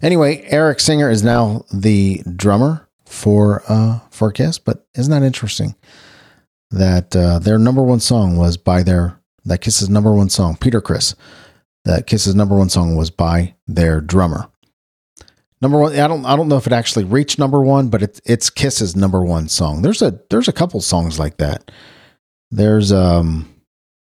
Anyway, 0.02 0.43
Eric 0.49 0.81
Singer 0.81 1.11
is 1.11 1.23
now 1.23 1.64
the 1.73 2.23
drummer 2.37 2.88
for 3.07 3.62
uh, 3.69 4.00
for 4.11 4.33
Kiss, 4.33 4.59
but 4.59 4.87
isn't 4.97 5.11
that 5.11 5.23
interesting 5.23 5.75
that 6.71 7.14
uh, 7.14 7.38
their 7.38 7.59
number 7.59 7.83
one 7.83 8.00
song 8.00 8.37
was 8.37 8.57
by 8.57 8.83
their 8.83 9.21
That 9.45 9.61
Kiss's 9.61 9.91
number 9.91 10.12
one 10.12 10.31
song, 10.31 10.57
Peter 10.57 10.81
Criss, 10.81 11.14
That 11.85 12.07
Kiss's 12.07 12.35
number 12.35 12.57
one 12.57 12.69
song 12.69 12.97
was 12.97 13.11
by 13.11 13.55
their 13.67 14.00
drummer. 14.00 14.49
Number 15.62 15.78
one, 15.78 15.92
I 15.92 16.09
don't 16.09 16.26
I 16.26 16.37
don't 16.37 16.49
know 16.49 16.57
if 16.57 16.66
it 16.66 16.73
actually 16.73 17.04
reached 17.04 17.38
number 17.38 17.62
one, 17.62 17.88
but 17.88 18.02
it's 18.02 18.21
it's 18.25 18.50
Kiss's 18.50 18.97
number 18.97 19.25
one 19.25 19.49
song. 19.49 19.83
There's 19.83 20.02
a 20.02 20.21
there's 20.28 20.49
a 20.49 20.52
couple 20.52 20.81
songs 20.81 21.19
like 21.19 21.37
that. 21.38 21.71
There's 22.50 22.92
um 22.92 23.49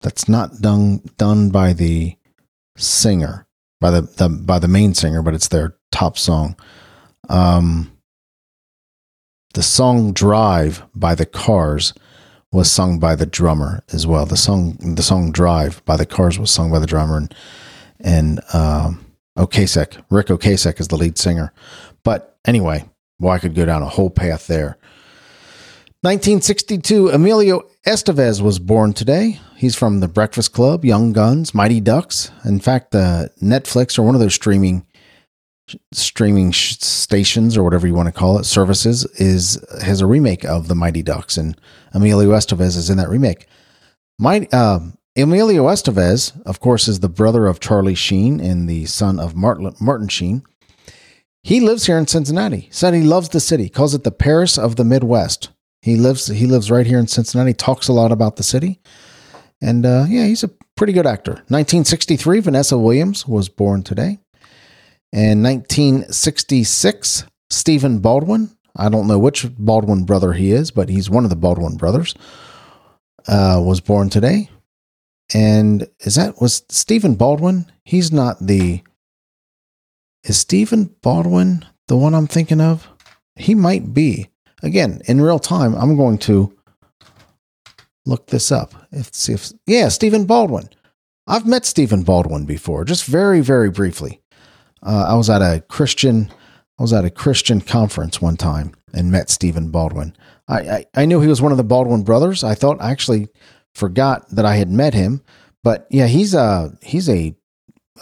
that's 0.01 0.27
not 0.27 0.61
done 0.61 1.01
done 1.17 1.49
by 1.49 1.73
the 1.73 2.17
singer 2.75 3.47
by 3.79 3.91
the, 3.91 4.01
the 4.01 4.29
by 4.29 4.59
the 4.59 4.67
main 4.67 4.93
singer, 4.93 5.21
but 5.21 5.33
it's 5.33 5.47
their 5.47 5.75
top 5.91 6.17
song. 6.17 6.55
Um, 7.29 7.91
the 9.53 9.63
song 9.63 10.13
"Drive" 10.13 10.83
by 10.95 11.15
the 11.15 11.25
Cars 11.25 11.93
was 12.51 12.71
sung 12.71 12.99
by 12.99 13.15
the 13.15 13.25
drummer 13.25 13.83
as 13.91 14.07
well. 14.07 14.25
The 14.25 14.37
song 14.37 14.95
the 14.95 15.03
song 15.03 15.31
"Drive" 15.31 15.83
by 15.85 15.97
the 15.97 16.05
Cars 16.05 16.39
was 16.39 16.51
sung 16.51 16.71
by 16.71 16.79
the 16.79 16.87
drummer, 16.87 17.17
and 17.17 17.33
and 17.99 18.41
um, 18.53 19.05
Ocasek 19.37 20.03
Ric 20.09 20.27
Ocasek 20.27 20.79
is 20.79 20.87
the 20.87 20.97
lead 20.97 21.17
singer. 21.17 21.53
But 22.03 22.37
anyway, 22.45 22.89
well, 23.19 23.33
I 23.33 23.39
could 23.39 23.55
go 23.55 23.65
down 23.65 23.81
a 23.81 23.89
whole 23.89 24.09
path 24.09 24.47
there. 24.47 24.77
1962, 26.01 27.09
Emilio 27.09 27.63
Estevez 27.85 28.39
was 28.39 28.59
born 28.59 28.93
today. 28.93 29.39
He's 29.55 29.75
from 29.75 29.99
The 29.99 30.07
Breakfast 30.07 30.53
Club, 30.53 30.85
Young 30.85 31.11
Guns, 31.11 31.55
Mighty 31.55 31.81
Ducks. 31.81 32.31
In 32.45 32.59
fact, 32.59 32.93
uh, 32.93 33.27
Netflix 33.41 33.97
or 33.97 34.03
one 34.03 34.13
of 34.13 34.21
those 34.21 34.35
streaming 34.35 34.85
streaming 35.93 36.53
stations 36.53 37.57
or 37.57 37.63
whatever 37.63 37.85
you 37.87 37.93
want 37.93 38.07
to 38.07 38.11
call 38.13 38.39
it 38.39 38.45
services 38.45 39.03
is 39.15 39.61
has 39.83 39.99
a 39.99 40.05
remake 40.05 40.45
of 40.45 40.67
the 40.67 40.75
Mighty 40.75 41.01
Ducks, 41.01 41.35
and 41.35 41.59
Emilio 41.93 42.29
Estevez 42.29 42.77
is 42.77 42.89
in 42.89 42.97
that 42.97 43.09
remake. 43.09 43.47
My 44.19 44.47
uh, 44.53 44.79
Emilio 45.17 45.65
Estevez, 45.65 46.39
of 46.45 46.59
course, 46.59 46.87
is 46.87 46.99
the 46.99 47.09
brother 47.09 47.47
of 47.47 47.59
Charlie 47.59 47.95
Sheen 47.95 48.39
and 48.39 48.69
the 48.69 48.85
son 48.85 49.19
of 49.19 49.35
Martin, 49.35 50.07
Sheen. 50.09 50.43
He 51.41 51.59
lives 51.59 51.87
here 51.87 51.97
in 51.97 52.05
Cincinnati. 52.05 52.67
Said 52.71 52.93
he 52.93 53.01
loves 53.01 53.29
the 53.29 53.39
city, 53.39 53.67
calls 53.67 53.95
it 53.95 54.03
the 54.03 54.11
Paris 54.11 54.59
of 54.59 54.75
the 54.75 54.83
Midwest. 54.83 55.49
He 55.81 55.95
lives 55.95 56.27
he 56.27 56.45
lives 56.45 56.69
right 56.69 56.85
here 56.85 56.99
in 56.99 57.07
Cincinnati. 57.07 57.53
Talks 57.53 57.87
a 57.87 57.93
lot 57.93 58.11
about 58.11 58.35
the 58.35 58.43
city, 58.43 58.79
and 59.59 59.87
uh, 59.87 60.05
yeah, 60.07 60.25
he's 60.25 60.43
a 60.43 60.51
pretty 60.75 60.93
good 60.93 61.07
actor. 61.07 61.31
1963, 61.47 62.41
Vanessa 62.41 62.77
Williams 62.77 63.27
was 63.27 63.49
born 63.49 63.81
today. 63.81 64.19
And 65.11 65.41
1966, 65.43 67.25
Stephen 67.49 67.99
Baldwin. 67.99 68.51
I 68.75 68.89
don't 68.89 69.07
know 69.07 69.17
which 69.17 69.47
Baldwin 69.57 70.03
brother 70.03 70.33
he 70.33 70.51
is, 70.51 70.69
but 70.69 70.89
he's 70.89 71.09
one 71.09 71.23
of 71.23 71.31
the 71.31 71.35
Baldwin 71.35 71.77
brothers. 71.77 72.13
Uh, 73.27 73.59
was 73.65 73.81
born 73.81 74.09
today. 74.09 74.49
And 75.33 75.87
is 75.99 76.15
that 76.15 76.41
was 76.41 76.63
Stephen 76.69 77.15
Baldwin? 77.15 77.71
He's 77.83 78.11
not 78.11 78.37
the. 78.39 78.81
Is 80.23 80.37
Stephen 80.37 80.95
Baldwin 81.01 81.65
the 81.87 81.97
one 81.97 82.13
I'm 82.13 82.27
thinking 82.27 82.61
of? 82.61 82.87
He 83.35 83.55
might 83.55 83.93
be 83.93 84.29
again 84.63 85.01
in 85.05 85.21
real 85.21 85.39
time 85.39 85.75
i'm 85.75 85.95
going 85.95 86.17
to 86.17 86.53
look 88.05 88.27
this 88.27 88.51
up 88.51 88.73
if 88.91 89.13
see 89.13 89.33
if 89.33 89.51
yeah 89.65 89.87
stephen 89.87 90.25
baldwin 90.25 90.69
i've 91.27 91.45
met 91.45 91.65
stephen 91.65 92.03
baldwin 92.03 92.45
before 92.45 92.83
just 92.83 93.05
very 93.05 93.41
very 93.41 93.69
briefly 93.69 94.21
uh, 94.83 95.05
i 95.09 95.15
was 95.15 95.29
at 95.29 95.41
a 95.41 95.61
christian 95.67 96.31
i 96.79 96.81
was 96.81 96.93
at 96.93 97.05
a 97.05 97.09
christian 97.09 97.61
conference 97.61 98.21
one 98.21 98.37
time 98.37 98.73
and 98.93 99.11
met 99.11 99.29
stephen 99.29 99.69
baldwin 99.69 100.15
I, 100.47 100.59
I, 100.59 100.85
I 100.95 101.05
knew 101.05 101.19
he 101.19 101.27
was 101.27 101.41
one 101.41 101.51
of 101.51 101.57
the 101.57 101.63
baldwin 101.63 102.03
brothers 102.03 102.43
i 102.43 102.55
thought 102.55 102.81
actually 102.81 103.27
forgot 103.77 104.27
that 104.29 104.45
i 104.45 104.55
had 104.55 104.69
met 104.69 104.93
him 104.93 105.21
but 105.63 105.87
yeah 105.89 106.07
he's 106.07 106.33
a 106.33 106.75
he's 106.81 107.07
a, 107.07 107.35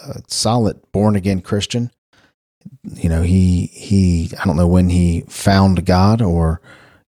a 0.07 0.21
solid 0.27 0.79
born 0.91 1.15
again 1.15 1.41
christian 1.41 1.91
you 2.93 3.09
know, 3.09 3.21
he 3.21 3.67
he 3.67 4.31
I 4.39 4.45
don't 4.45 4.57
know 4.57 4.67
when 4.67 4.89
he 4.89 5.21
found 5.27 5.85
God 5.85 6.21
or 6.21 6.61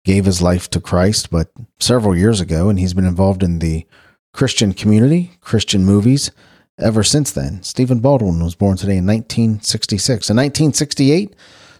gave 0.05 0.25
his 0.25 0.41
life 0.41 0.69
to 0.71 0.79
Christ, 0.79 1.29
but 1.29 1.49
several 1.79 2.15
years 2.15 2.39
ago, 2.39 2.69
and 2.69 2.79
he's 2.79 2.93
been 2.93 3.05
involved 3.05 3.43
in 3.43 3.59
the 3.59 3.85
Christian 4.33 4.73
community, 4.73 5.31
Christian 5.41 5.85
movies 5.85 6.31
ever 6.79 7.03
since 7.03 7.31
then. 7.31 7.61
Stephen 7.63 7.99
Baldwin 7.99 8.43
was 8.43 8.55
born 8.55 8.77
today 8.77 8.97
in 8.97 9.05
1966. 9.05 10.29
In 10.29 10.37
1968, 10.37 11.35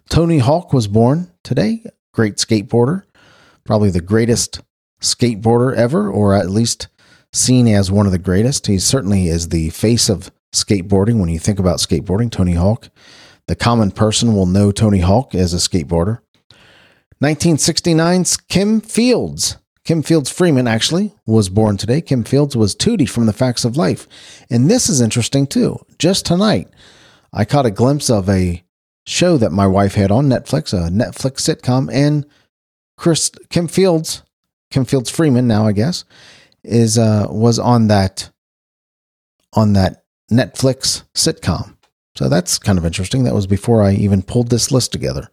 Tony 0.09 0.39
Hawk 0.39 0.73
was 0.73 0.87
born 0.87 1.31
today, 1.43 1.83
great 2.13 2.35
skateboarder, 2.35 3.03
probably 3.63 3.89
the 3.89 4.01
greatest 4.01 4.61
skateboarder 5.01 5.75
ever, 5.75 6.09
or 6.09 6.33
at 6.33 6.49
least 6.49 6.87
seen 7.33 7.67
as 7.67 7.91
one 7.91 8.05
of 8.05 8.11
the 8.11 8.17
greatest. 8.17 8.67
He 8.67 8.79
certainly 8.79 9.27
is 9.27 9.49
the 9.49 9.69
face 9.69 10.09
of 10.09 10.31
skateboarding 10.53 11.19
when 11.19 11.29
you 11.29 11.39
think 11.39 11.59
about 11.59 11.77
skateboarding, 11.77 12.31
Tony 12.31 12.53
Hawk. 12.53 12.89
The 13.47 13.55
common 13.55 13.91
person 13.91 14.33
will 14.33 14.45
know 14.45 14.71
Tony 14.71 14.99
Hawk 14.99 15.33
as 15.33 15.53
a 15.53 15.57
skateboarder. 15.57 16.19
1969's 17.21 18.37
Kim 18.37 18.81
Fields. 18.81 19.57
Kim 19.83 20.03
Fields 20.03 20.29
Freeman 20.29 20.67
actually 20.67 21.15
was 21.25 21.47
born 21.47 21.77
today. 21.77 22.01
Kim 22.01 22.23
Fields 22.23 22.57
was 22.57 22.75
Tootie 22.75 23.09
from 23.09 23.25
The 23.25 23.33
Facts 23.33 23.63
of 23.63 23.77
Life. 23.77 24.07
And 24.49 24.69
this 24.69 24.89
is 24.89 24.99
interesting 24.99 25.47
too. 25.47 25.79
Just 25.97 26.25
tonight, 26.25 26.67
I 27.31 27.45
caught 27.45 27.65
a 27.65 27.71
glimpse 27.71 28.09
of 28.09 28.29
a 28.29 28.63
show 29.05 29.37
that 29.37 29.51
my 29.51 29.65
wife 29.65 29.95
had 29.95 30.11
on 30.11 30.27
Netflix, 30.27 30.73
a 30.73 30.91
Netflix 30.91 31.41
sitcom, 31.41 31.89
and 31.91 32.25
Chris 32.97 33.31
Kim 33.49 33.69
Fields, 33.69 34.23
Kim 34.71 34.85
Fields 34.85 35.09
Freeman 35.09 35.47
now 35.47 35.65
I 35.65 35.71
guess, 35.71 36.03
is 36.63 36.97
uh 36.97 37.27
was 37.29 37.59
on 37.59 37.87
that 37.87 38.29
on 39.53 39.73
that 39.73 40.03
Netflix 40.31 41.03
sitcom. 41.13 41.75
So 42.15 42.29
that's 42.29 42.57
kind 42.57 42.77
of 42.77 42.85
interesting. 42.85 43.23
That 43.23 43.35
was 43.35 43.47
before 43.47 43.83
I 43.83 43.93
even 43.93 44.23
pulled 44.23 44.49
this 44.49 44.71
list 44.71 44.91
together. 44.91 45.29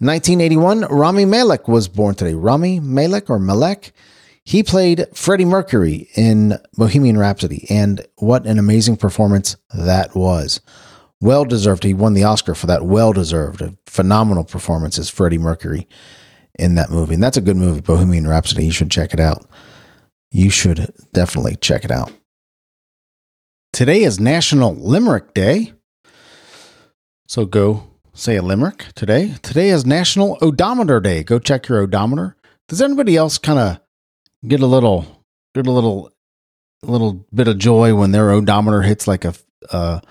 In 0.00 0.06
1981, 0.06 0.82
Rami 0.82 1.24
Malek 1.24 1.66
was 1.68 1.88
born 1.88 2.14
today. 2.14 2.34
Rami 2.34 2.80
Malek 2.80 3.30
or 3.30 3.38
Malek. 3.38 3.92
He 4.44 4.62
played 4.62 5.06
Freddie 5.12 5.44
Mercury 5.44 6.08
in 6.14 6.58
Bohemian 6.74 7.18
Rhapsody, 7.18 7.66
and 7.68 8.06
what 8.16 8.46
an 8.46 8.58
amazing 8.58 8.96
performance 8.96 9.56
that 9.74 10.16
was. 10.16 10.60
Well 11.20 11.44
deserved. 11.44 11.84
He 11.84 11.94
won 11.94 12.14
the 12.14 12.24
Oscar 12.24 12.54
for 12.54 12.66
that. 12.66 12.84
Well 12.84 13.12
deserved. 13.12 13.60
A 13.60 13.76
phenomenal 13.86 14.44
performance 14.44 14.98
as 14.98 15.10
Freddie 15.10 15.38
Mercury 15.38 15.88
in 16.58 16.74
that 16.74 16.90
movie. 16.90 17.14
And 17.14 17.22
that's 17.22 17.36
a 17.36 17.42
good 17.42 17.56
movie, 17.56 17.80
Bohemian 17.80 18.26
Rhapsody. 18.26 18.64
You 18.64 18.72
should 18.72 18.90
check 18.90 19.14
it 19.14 19.20
out. 19.20 19.46
You 20.30 20.50
should 20.50 20.92
definitely 21.12 21.56
check 21.56 21.84
it 21.84 21.90
out. 21.90 22.12
Today 23.72 24.02
is 24.02 24.18
National 24.18 24.74
Limerick 24.74 25.34
Day. 25.34 25.72
So 27.26 27.46
go 27.46 27.84
say 28.12 28.36
a 28.36 28.42
limerick 28.42 28.86
today. 28.94 29.34
Today 29.42 29.68
is 29.68 29.86
National 29.86 30.36
Odometer 30.42 31.00
Day. 31.00 31.22
Go 31.22 31.38
check 31.38 31.68
your 31.68 31.78
odometer. 31.78 32.36
Does 32.68 32.82
anybody 32.82 33.16
else 33.16 33.38
kind 33.38 33.58
of 33.58 33.80
get 34.46 34.60
a 34.60 34.66
little 34.66 35.24
get 35.54 35.66
a 35.66 35.70
little 35.70 36.10
little 36.82 37.26
bit 37.32 37.48
of 37.48 37.58
joy 37.58 37.94
when 37.94 38.12
their 38.12 38.30
odometer 38.30 38.82
hits 38.82 39.06
like 39.06 39.24
a 39.24 39.34
a 39.72 40.02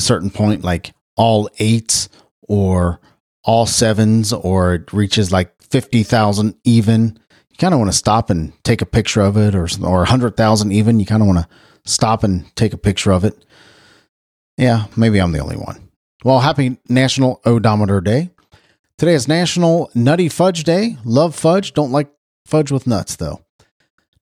certain 0.00 0.30
point, 0.30 0.62
like 0.62 0.92
all 1.16 1.48
eights 1.58 2.08
or 2.42 3.00
all 3.44 3.66
sevens, 3.66 4.32
or 4.32 4.74
it 4.74 4.92
reaches 4.92 5.32
like 5.32 5.54
fifty 5.70 6.02
thousand 6.02 6.56
even? 6.64 7.18
You 7.50 7.56
kind 7.58 7.74
of 7.74 7.80
want 7.80 7.90
to 7.90 7.96
stop 7.96 8.30
and 8.30 8.52
take 8.64 8.82
a 8.82 8.86
picture 8.86 9.20
of 9.20 9.36
it, 9.36 9.54
or 9.54 9.68
or 9.84 10.04
hundred 10.04 10.36
thousand 10.36 10.72
even. 10.72 11.00
You 11.00 11.06
kind 11.06 11.22
of 11.22 11.28
want 11.28 11.40
to 11.40 11.48
stop 11.84 12.24
and 12.24 12.44
take 12.56 12.72
a 12.72 12.78
picture 12.78 13.10
of 13.12 13.24
it. 13.24 13.44
Yeah, 14.56 14.86
maybe 14.96 15.20
I'm 15.20 15.32
the 15.32 15.40
only 15.40 15.56
one. 15.56 15.90
Well, 16.24 16.40
happy 16.40 16.78
National 16.88 17.40
Odometer 17.46 18.00
Day. 18.00 18.30
Today 18.98 19.14
is 19.14 19.26
National 19.26 19.90
Nutty 19.94 20.28
Fudge 20.28 20.64
Day. 20.64 20.98
Love 21.04 21.34
fudge, 21.34 21.72
don't 21.72 21.92
like 21.92 22.10
fudge 22.44 22.70
with 22.70 22.86
nuts 22.86 23.16
though. 23.16 23.40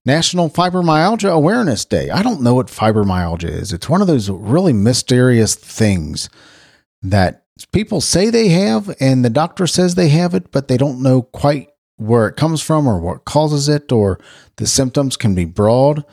National 0.07 0.49
Fibromyalgia 0.49 1.31
Awareness 1.31 1.85
Day. 1.85 2.09
I 2.11 2.23
don't 2.23 2.41
know 2.41 2.55
what 2.55 2.69
fibromyalgia 2.69 3.51
is. 3.51 3.73
It's 3.73 3.89
one 3.89 4.01
of 4.01 4.07
those 4.07 4.31
really 4.31 4.73
mysterious 4.73 5.55
things 5.55 6.31
that 7.03 7.45
people 7.67 8.01
say 8.01 8.31
they 8.31 8.49
have 8.49 8.95
and 9.01 9.25
the 9.25 9.31
doctor 9.31 9.67
says 9.67 9.95
they 9.95 10.09
have 10.09 10.35
it, 10.35 10.51
but 10.53 10.69
they 10.69 10.77
don't 10.77 11.03
know 11.03 11.23
quite 11.23 11.69
where 11.97 12.29
it 12.29 12.37
comes 12.37 12.63
from 12.63 12.87
or 12.87 13.01
what 13.01 13.25
causes 13.25 13.69
it 13.69 13.91
or 13.91 14.21
the 14.57 14.67
symptoms 14.67 15.17
can 15.17 15.35
be 15.35 15.45
broad. 15.45 16.05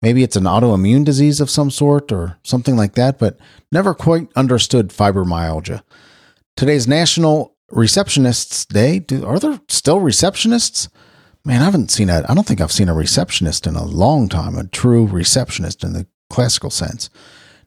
Maybe 0.00 0.22
it's 0.22 0.36
an 0.36 0.44
autoimmune 0.44 1.04
disease 1.04 1.40
of 1.40 1.50
some 1.50 1.70
sort 1.70 2.12
or 2.12 2.38
something 2.42 2.76
like 2.76 2.94
that, 2.94 3.18
but 3.18 3.38
never 3.72 3.94
quite 3.94 4.28
understood 4.36 4.90
fibromyalgia. 4.90 5.82
Today's 6.56 6.86
National 6.86 7.56
Receptionists 7.72 8.66
Day. 8.68 9.00
Do, 9.00 9.26
are 9.26 9.38
there 9.38 9.60
still 9.68 10.00
receptionists? 10.00 10.88
Man, 11.44 11.60
I 11.60 11.64
haven't 11.64 11.90
seen 11.90 12.10
a, 12.10 12.24
I 12.28 12.34
don't 12.34 12.46
think 12.46 12.60
I've 12.60 12.70
seen 12.70 12.88
a 12.88 12.94
receptionist 12.94 13.66
in 13.66 13.74
a 13.74 13.84
long 13.84 14.28
time, 14.28 14.56
a 14.56 14.66
true 14.66 15.06
receptionist 15.06 15.82
in 15.82 15.92
the 15.94 16.06
classical 16.30 16.70
sense. 16.70 17.10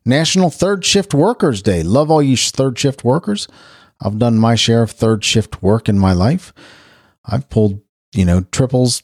National 0.08 0.50
Third 0.50 0.86
Shift 0.86 1.14
Workers 1.14 1.62
Day. 1.62 1.84
Love 1.84 2.10
all 2.10 2.24
you 2.24 2.38
third 2.38 2.80
shift 2.80 3.04
workers. 3.04 3.48
I've 4.02 4.18
done 4.18 4.38
my 4.38 4.56
share 4.56 4.84
of 4.84 4.92
third 4.92 5.24
shift 5.24 5.62
work 5.62 5.90
in 5.90 6.00
my 6.00 6.14
life. 6.14 6.54
I've 7.26 7.50
pulled, 7.50 7.82
you 8.16 8.24
know, 8.24 8.42
triples 8.42 9.04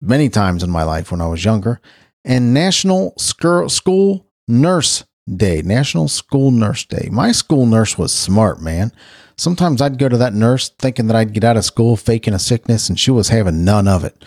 many 0.00 0.30
times 0.30 0.62
in 0.62 0.70
my 0.70 0.84
life 0.84 1.10
when 1.10 1.20
I 1.20 1.26
was 1.26 1.44
younger 1.44 1.80
and 2.24 2.54
National 2.54 3.12
School 3.18 4.26
Nurse 4.48 5.04
Day. 5.36 5.62
National 5.62 6.08
School 6.08 6.50
Nurse 6.50 6.84
Day. 6.84 7.08
My 7.12 7.32
school 7.32 7.66
nurse 7.66 7.98
was 7.98 8.12
smart, 8.12 8.60
man. 8.60 8.92
Sometimes 9.36 9.80
I'd 9.80 9.98
go 9.98 10.08
to 10.08 10.16
that 10.18 10.34
nurse 10.34 10.70
thinking 10.78 11.06
that 11.06 11.16
I'd 11.16 11.34
get 11.34 11.44
out 11.44 11.56
of 11.56 11.64
school 11.64 11.96
faking 11.96 12.34
a 12.34 12.38
sickness, 12.38 12.88
and 12.88 12.98
she 12.98 13.10
was 13.10 13.28
having 13.28 13.64
none 13.64 13.88
of 13.88 14.04
it. 14.04 14.24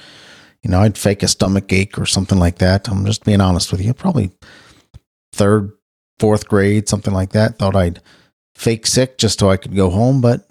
You 0.62 0.70
know, 0.70 0.82
I'd 0.82 0.98
fake 0.98 1.24
a 1.24 1.28
stomach 1.28 1.72
ache 1.74 2.00
or 2.00 2.06
something 2.06 2.40
like 2.40 2.60
that. 2.60 2.88
I'm 2.88 3.06
just 3.06 3.26
being 3.26 3.42
honest 3.42 3.72
with 3.72 3.82
you. 3.82 3.94
Probably 3.94 4.32
third, 5.34 5.72
fourth 6.20 6.48
grade, 6.48 6.88
something 6.88 7.14
like 7.14 7.32
that. 7.32 7.58
Thought 7.58 7.76
I'd 7.76 8.02
fake 8.56 8.88
sick 8.88 9.18
just 9.18 9.40
so 9.40 9.50
I 9.50 9.58
could 9.58 9.76
go 9.76 9.90
home, 9.90 10.22
but 10.22 10.48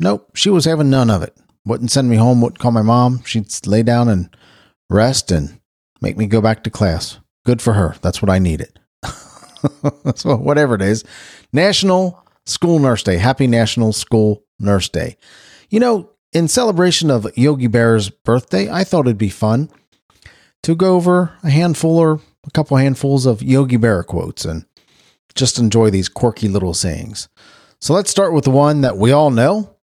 nope, 0.00 0.30
she 0.34 0.50
was 0.50 0.64
having 0.64 0.90
none 0.90 1.08
of 1.10 1.22
it. 1.22 1.34
Wouldn't 1.64 1.90
send 1.90 2.10
me 2.10 2.16
home, 2.16 2.40
wouldn't 2.40 2.58
call 2.58 2.72
my 2.72 2.82
mom. 2.82 3.22
She'd 3.24 3.48
lay 3.66 3.82
down 3.82 4.08
and 4.08 4.36
rest 4.90 5.30
and 5.30 5.60
make 6.02 6.18
me 6.18 6.26
go 6.26 6.42
back 6.42 6.64
to 6.64 6.70
class. 6.70 7.18
Good 7.46 7.62
for 7.62 7.72
her. 7.72 7.96
That's 8.02 8.20
what 8.20 8.30
I 8.30 8.38
needed. 8.38 8.78
so, 10.14 10.36
whatever 10.36 10.74
it 10.74 10.82
is, 10.82 11.04
National 11.52 12.22
School 12.44 12.78
Nurse 12.78 13.02
Day. 13.02 13.16
Happy 13.16 13.46
National 13.46 13.92
School 13.92 14.44
Nurse 14.58 14.88
Day. 14.88 15.16
You 15.70 15.80
know, 15.80 16.10
in 16.32 16.48
celebration 16.48 17.10
of 17.10 17.26
Yogi 17.36 17.68
Berra's 17.68 18.10
birthday, 18.10 18.70
I 18.70 18.84
thought 18.84 19.06
it'd 19.06 19.16
be 19.16 19.30
fun 19.30 19.70
to 20.64 20.74
go 20.74 20.96
over 20.96 21.36
a 21.42 21.50
handful 21.50 21.98
or 21.98 22.20
a 22.46 22.50
couple 22.50 22.76
handfuls 22.76 23.26
of 23.26 23.42
Yogi 23.42 23.76
Berra 23.76 24.04
quotes 24.04 24.44
and 24.44 24.66
just 25.34 25.58
enjoy 25.58 25.90
these 25.90 26.08
quirky 26.08 26.48
little 26.48 26.74
sayings. 26.74 27.28
So 27.80 27.92
let's 27.92 28.10
start 28.10 28.32
with 28.32 28.44
the 28.44 28.50
one 28.50 28.80
that 28.80 28.96
we 28.96 29.12
all 29.12 29.30
know. 29.30 29.76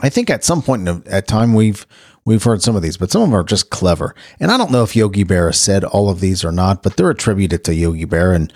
I 0.00 0.10
think 0.10 0.28
at 0.28 0.44
some 0.44 0.60
point 0.60 0.86
in 0.86 1.02
at 1.06 1.26
time 1.26 1.54
we've 1.54 1.86
we've 2.26 2.44
heard 2.44 2.62
some 2.62 2.76
of 2.76 2.82
these, 2.82 2.98
but 2.98 3.10
some 3.10 3.22
of 3.22 3.28
them 3.28 3.38
are 3.38 3.44
just 3.44 3.70
clever. 3.70 4.14
And 4.38 4.50
I 4.50 4.58
don't 4.58 4.70
know 4.70 4.82
if 4.82 4.94
Yogi 4.94 5.24
Berra 5.24 5.54
said 5.54 5.84
all 5.84 6.10
of 6.10 6.20
these 6.20 6.44
or 6.44 6.52
not, 6.52 6.82
but 6.82 6.96
they're 6.96 7.08
attributed 7.08 7.64
to 7.64 7.74
Yogi 7.74 8.04
Berra, 8.04 8.36
and 8.36 8.52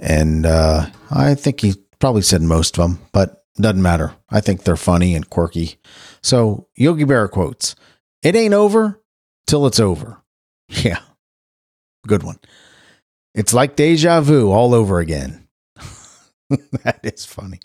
and 0.00 0.46
uh, 0.46 0.86
I 1.10 1.34
think 1.34 1.60
he 1.60 1.74
probably 1.98 2.22
said 2.22 2.40
most 2.40 2.78
of 2.78 2.82
them, 2.82 3.06
but 3.12 3.44
doesn't 3.56 3.82
matter. 3.82 4.14
I 4.30 4.40
think 4.40 4.62
they're 4.62 4.76
funny 4.76 5.14
and 5.14 5.28
quirky. 5.28 5.76
So 6.22 6.68
Yogi 6.74 7.04
Berra 7.04 7.30
quotes: 7.30 7.76
"It 8.22 8.34
ain't 8.34 8.54
over 8.54 9.02
till 9.46 9.66
it's 9.66 9.78
over." 9.78 10.23
Yeah, 10.82 11.00
good 12.06 12.22
one. 12.22 12.38
It's 13.34 13.52
like 13.52 13.76
deja 13.76 14.20
vu 14.20 14.50
all 14.50 14.74
over 14.74 14.98
again. 14.98 15.46
that 16.48 17.00
is 17.02 17.24
funny. 17.24 17.60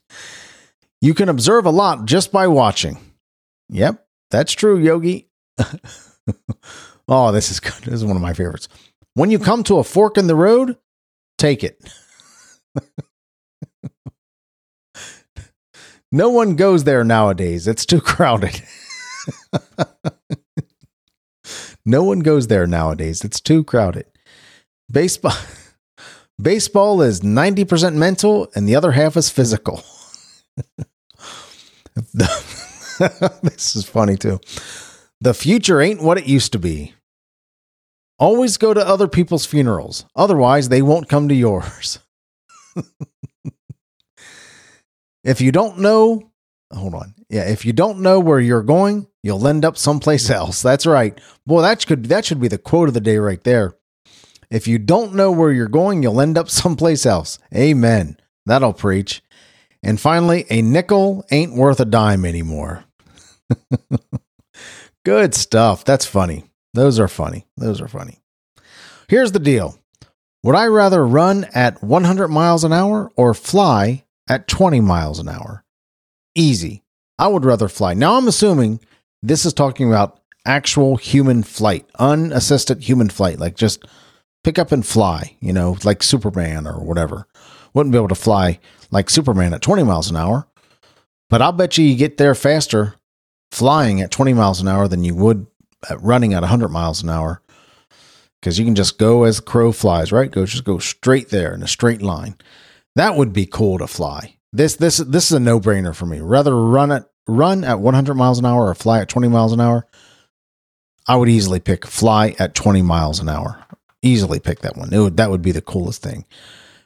You 1.02 1.14
can 1.14 1.30
observe 1.30 1.66
a 1.66 1.72
lot 1.72 2.06
just 2.06 2.32
by 2.32 2.48
watching. 2.48 2.98
Yep, 3.70 4.06
that's 4.32 4.54
true, 4.54 4.78
Yogi. 4.80 5.30
oh, 7.08 7.32
this 7.32 7.52
is 7.52 7.60
good. 7.60 7.84
This 7.84 7.94
is 7.96 8.06
one 8.06 8.16
of 8.16 8.22
my 8.22 8.34
favorites. 8.34 8.68
When 9.14 9.32
you 9.32 9.40
come 9.40 9.64
to 9.64 9.80
a 9.80 9.84
fork 9.84 10.18
in 10.18 10.28
the 10.28 10.36
road, 10.36 10.78
take 11.38 11.64
it. 11.64 11.80
no 16.12 16.30
one 16.30 16.56
goes 16.56 16.84
there 16.84 17.04
nowadays. 17.04 17.68
It's 17.68 17.86
too 17.86 18.02
crowded. 18.02 18.62
No 21.90 22.04
one 22.04 22.20
goes 22.20 22.48
there 22.48 22.68
nowadays. 22.68 23.24
It's 23.24 23.42
too 23.42 23.64
crowded. 23.64 24.06
Baseball 24.92 25.34
baseball 26.42 27.02
is 27.02 27.22
90% 27.22 27.96
mental 27.96 28.50
and 28.56 28.68
the 28.68 28.76
other 28.76 28.92
half 28.92 29.18
is 29.18 29.30
physical. 29.30 29.84
this 32.14 33.76
is 33.76 33.86
funny 33.86 34.16
too. 34.16 34.40
The 35.22 35.34
future 35.34 35.82
ain't 35.82 36.02
what 36.02 36.18
it 36.18 36.28
used 36.28 36.52
to 36.54 36.60
be. 36.60 36.94
Always 38.20 38.58
go 38.58 38.74
to 38.74 38.86
other 38.86 39.08
people's 39.08 39.46
funerals. 39.46 40.06
Otherwise, 40.16 40.70
they 40.70 40.82
won't 40.82 41.10
come 41.10 41.28
to 41.30 41.36
yours. 41.36 42.00
if 45.24 45.42
you 45.42 45.52
don't 45.52 45.80
know, 45.80 46.29
hold 46.74 46.94
on. 46.94 47.16
Yeah, 47.30 47.50
if 47.50 47.66
you 47.66 47.74
don't 47.74 48.00
know 48.00 48.20
where 48.20 48.40
you're 48.40 48.64
going, 48.64 49.08
you'll 49.24 49.48
end 49.48 49.66
up 49.66 49.78
someplace 49.78 50.30
else. 50.30 50.62
That's 50.62 50.86
right. 50.86 51.20
Boy, 51.46 51.62
that 51.62 51.86
could 51.86 52.06
that 52.06 52.26
should 52.26 52.40
be 52.40 52.48
the 52.48 52.58
quote 52.58 52.88
of 52.88 52.94
the 52.94 53.02
day 53.02 53.18
right 53.18 53.44
there. 53.44 53.76
If 54.50 54.68
you 54.68 54.80
don't 54.80 55.14
know 55.14 55.32
where 55.32 55.52
you're 55.52 55.68
going, 55.68 56.02
you'll 56.02 56.22
end 56.22 56.38
up 56.38 56.50
someplace 56.50 57.06
else. 57.06 57.40
Amen. 57.56 58.18
That'll 58.46 58.74
preach. 58.74 59.22
And 59.84 60.00
finally, 60.00 60.46
a 60.50 60.62
nickel 60.62 61.24
ain't 61.32 61.54
worth 61.54 61.80
a 61.80 61.86
dime 61.86 62.26
anymore. 62.26 62.84
Good 65.06 65.34
stuff. 65.34 65.86
That's 65.86 66.06
funny. 66.06 66.46
Those 66.74 67.00
are 67.00 67.08
funny. 67.08 67.48
Those 67.56 67.80
are 67.82 67.88
funny. 67.88 68.20
Here's 69.08 69.32
the 69.32 69.40
deal 69.40 69.80
Would 70.44 70.56
I 70.56 70.68
rather 70.68 71.06
run 71.06 71.46
at 71.54 71.82
100 71.82 72.28
miles 72.28 72.64
an 72.64 72.74
hour 72.74 73.12
or 73.16 73.34
fly 73.34 74.04
at 74.28 74.48
20 74.48 74.82
miles 74.82 75.20
an 75.20 75.30
hour? 75.30 75.64
Easy. 76.40 76.84
I 77.18 77.28
would 77.28 77.44
rather 77.44 77.68
fly. 77.68 77.94
Now, 77.94 78.16
I'm 78.16 78.30
assuming 78.30 78.80
this 79.22 79.46
is 79.46 79.54
talking 79.54 79.90
about 79.90 80.22
actual 80.46 80.96
human 80.96 81.44
flight, 81.44 81.86
unassisted 82.00 82.82
human 82.82 83.10
flight, 83.10 83.40
like 83.40 83.58
just 83.58 83.86
pick 84.46 84.58
up 84.58 84.72
and 84.72 84.86
fly, 84.86 85.36
you 85.42 85.52
know, 85.52 85.78
like 85.84 86.02
Superman 86.02 86.66
or 86.66 86.80
whatever. 86.80 87.28
Wouldn't 87.74 87.92
be 87.92 87.98
able 87.98 88.08
to 88.08 88.16
fly 88.16 88.60
like 88.90 89.10
Superman 89.10 89.54
at 89.54 89.62
20 89.62 89.84
miles 89.84 90.10
an 90.10 90.16
hour, 90.16 90.48
but 91.30 91.42
I'll 91.42 91.52
bet 91.52 91.78
you 91.78 91.84
you 91.84 91.98
get 91.98 92.16
there 92.16 92.34
faster 92.34 92.96
flying 93.52 94.00
at 94.00 94.10
20 94.10 94.34
miles 94.34 94.62
an 94.62 94.70
hour 94.70 94.88
than 94.88 95.04
you 95.04 95.16
would 95.16 95.46
at 95.90 96.02
running 96.02 96.34
at 96.34 96.42
100 96.42 96.70
miles 96.70 97.04
an 97.04 97.10
hour 97.10 97.42
because 98.40 98.58
you 98.58 98.64
can 98.64 98.76
just 98.76 98.98
go 98.98 99.26
as 99.26 99.38
the 99.38 99.44
crow 99.44 99.74
flies, 99.74 100.14
right? 100.14 100.32
Go 100.32 100.46
just 100.46 100.64
go 100.64 100.80
straight 100.80 101.32
there 101.32 101.54
in 101.54 101.64
a 101.64 101.68
straight 101.68 102.02
line. 102.02 102.38
That 102.96 103.18
would 103.18 103.34
be 103.34 103.46
cool 103.46 103.78
to 103.80 103.88
fly. 103.88 104.39
This 104.52 104.76
this 104.76 104.98
this 104.98 105.26
is 105.26 105.34
a 105.34 105.40
no 105.40 105.60
brainer 105.60 105.96
for 105.96 106.06
me. 106.06 106.20
Rather 106.20 106.56
run 106.56 106.92
at 106.92 107.10
run 107.28 107.64
at 107.64 107.80
100 107.80 108.16
miles 108.16 108.40
an 108.40 108.46
hour 108.46 108.68
or 108.68 108.76
fly 108.76 109.00
at 109.00 109.10
20 109.10 109.28
miles 109.28 109.54
an 109.54 109.62
hour. 109.62 109.88
I 111.08 111.16
would 111.16 111.30
easily 111.30 111.60
pick 111.60 111.86
fly 111.86 112.36
at 112.40 112.56
20 112.56 112.82
miles 112.82 113.20
an 113.20 113.30
hour. 113.30 113.66
Easily 114.02 114.40
pick 114.40 114.60
that 114.60 114.78
one. 114.78 114.94
It 114.94 115.00
would, 115.00 115.18
that 115.18 115.30
would 115.32 115.42
be 115.42 115.52
the 115.52 115.62
coolest 115.62 116.02
thing. 116.02 116.26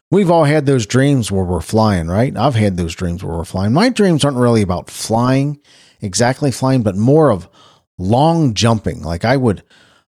We've 0.09 0.31
all 0.31 0.45
had 0.45 0.65
those 0.65 0.85
dreams 0.85 1.31
where 1.31 1.43
we're 1.43 1.61
flying, 1.61 2.07
right? 2.07 2.35
I've 2.37 2.55
had 2.55 2.77
those 2.77 2.95
dreams 2.95 3.23
where 3.23 3.35
we're 3.35 3.45
flying. 3.45 3.73
My 3.73 3.89
dreams 3.89 4.23
aren't 4.23 4.37
really 4.37 4.61
about 4.61 4.89
flying, 4.89 5.59
exactly 6.01 6.51
flying, 6.51 6.83
but 6.83 6.95
more 6.95 7.31
of 7.31 7.49
long 7.97 8.53
jumping. 8.53 9.01
Like 9.01 9.25
I 9.25 9.37
would, 9.37 9.63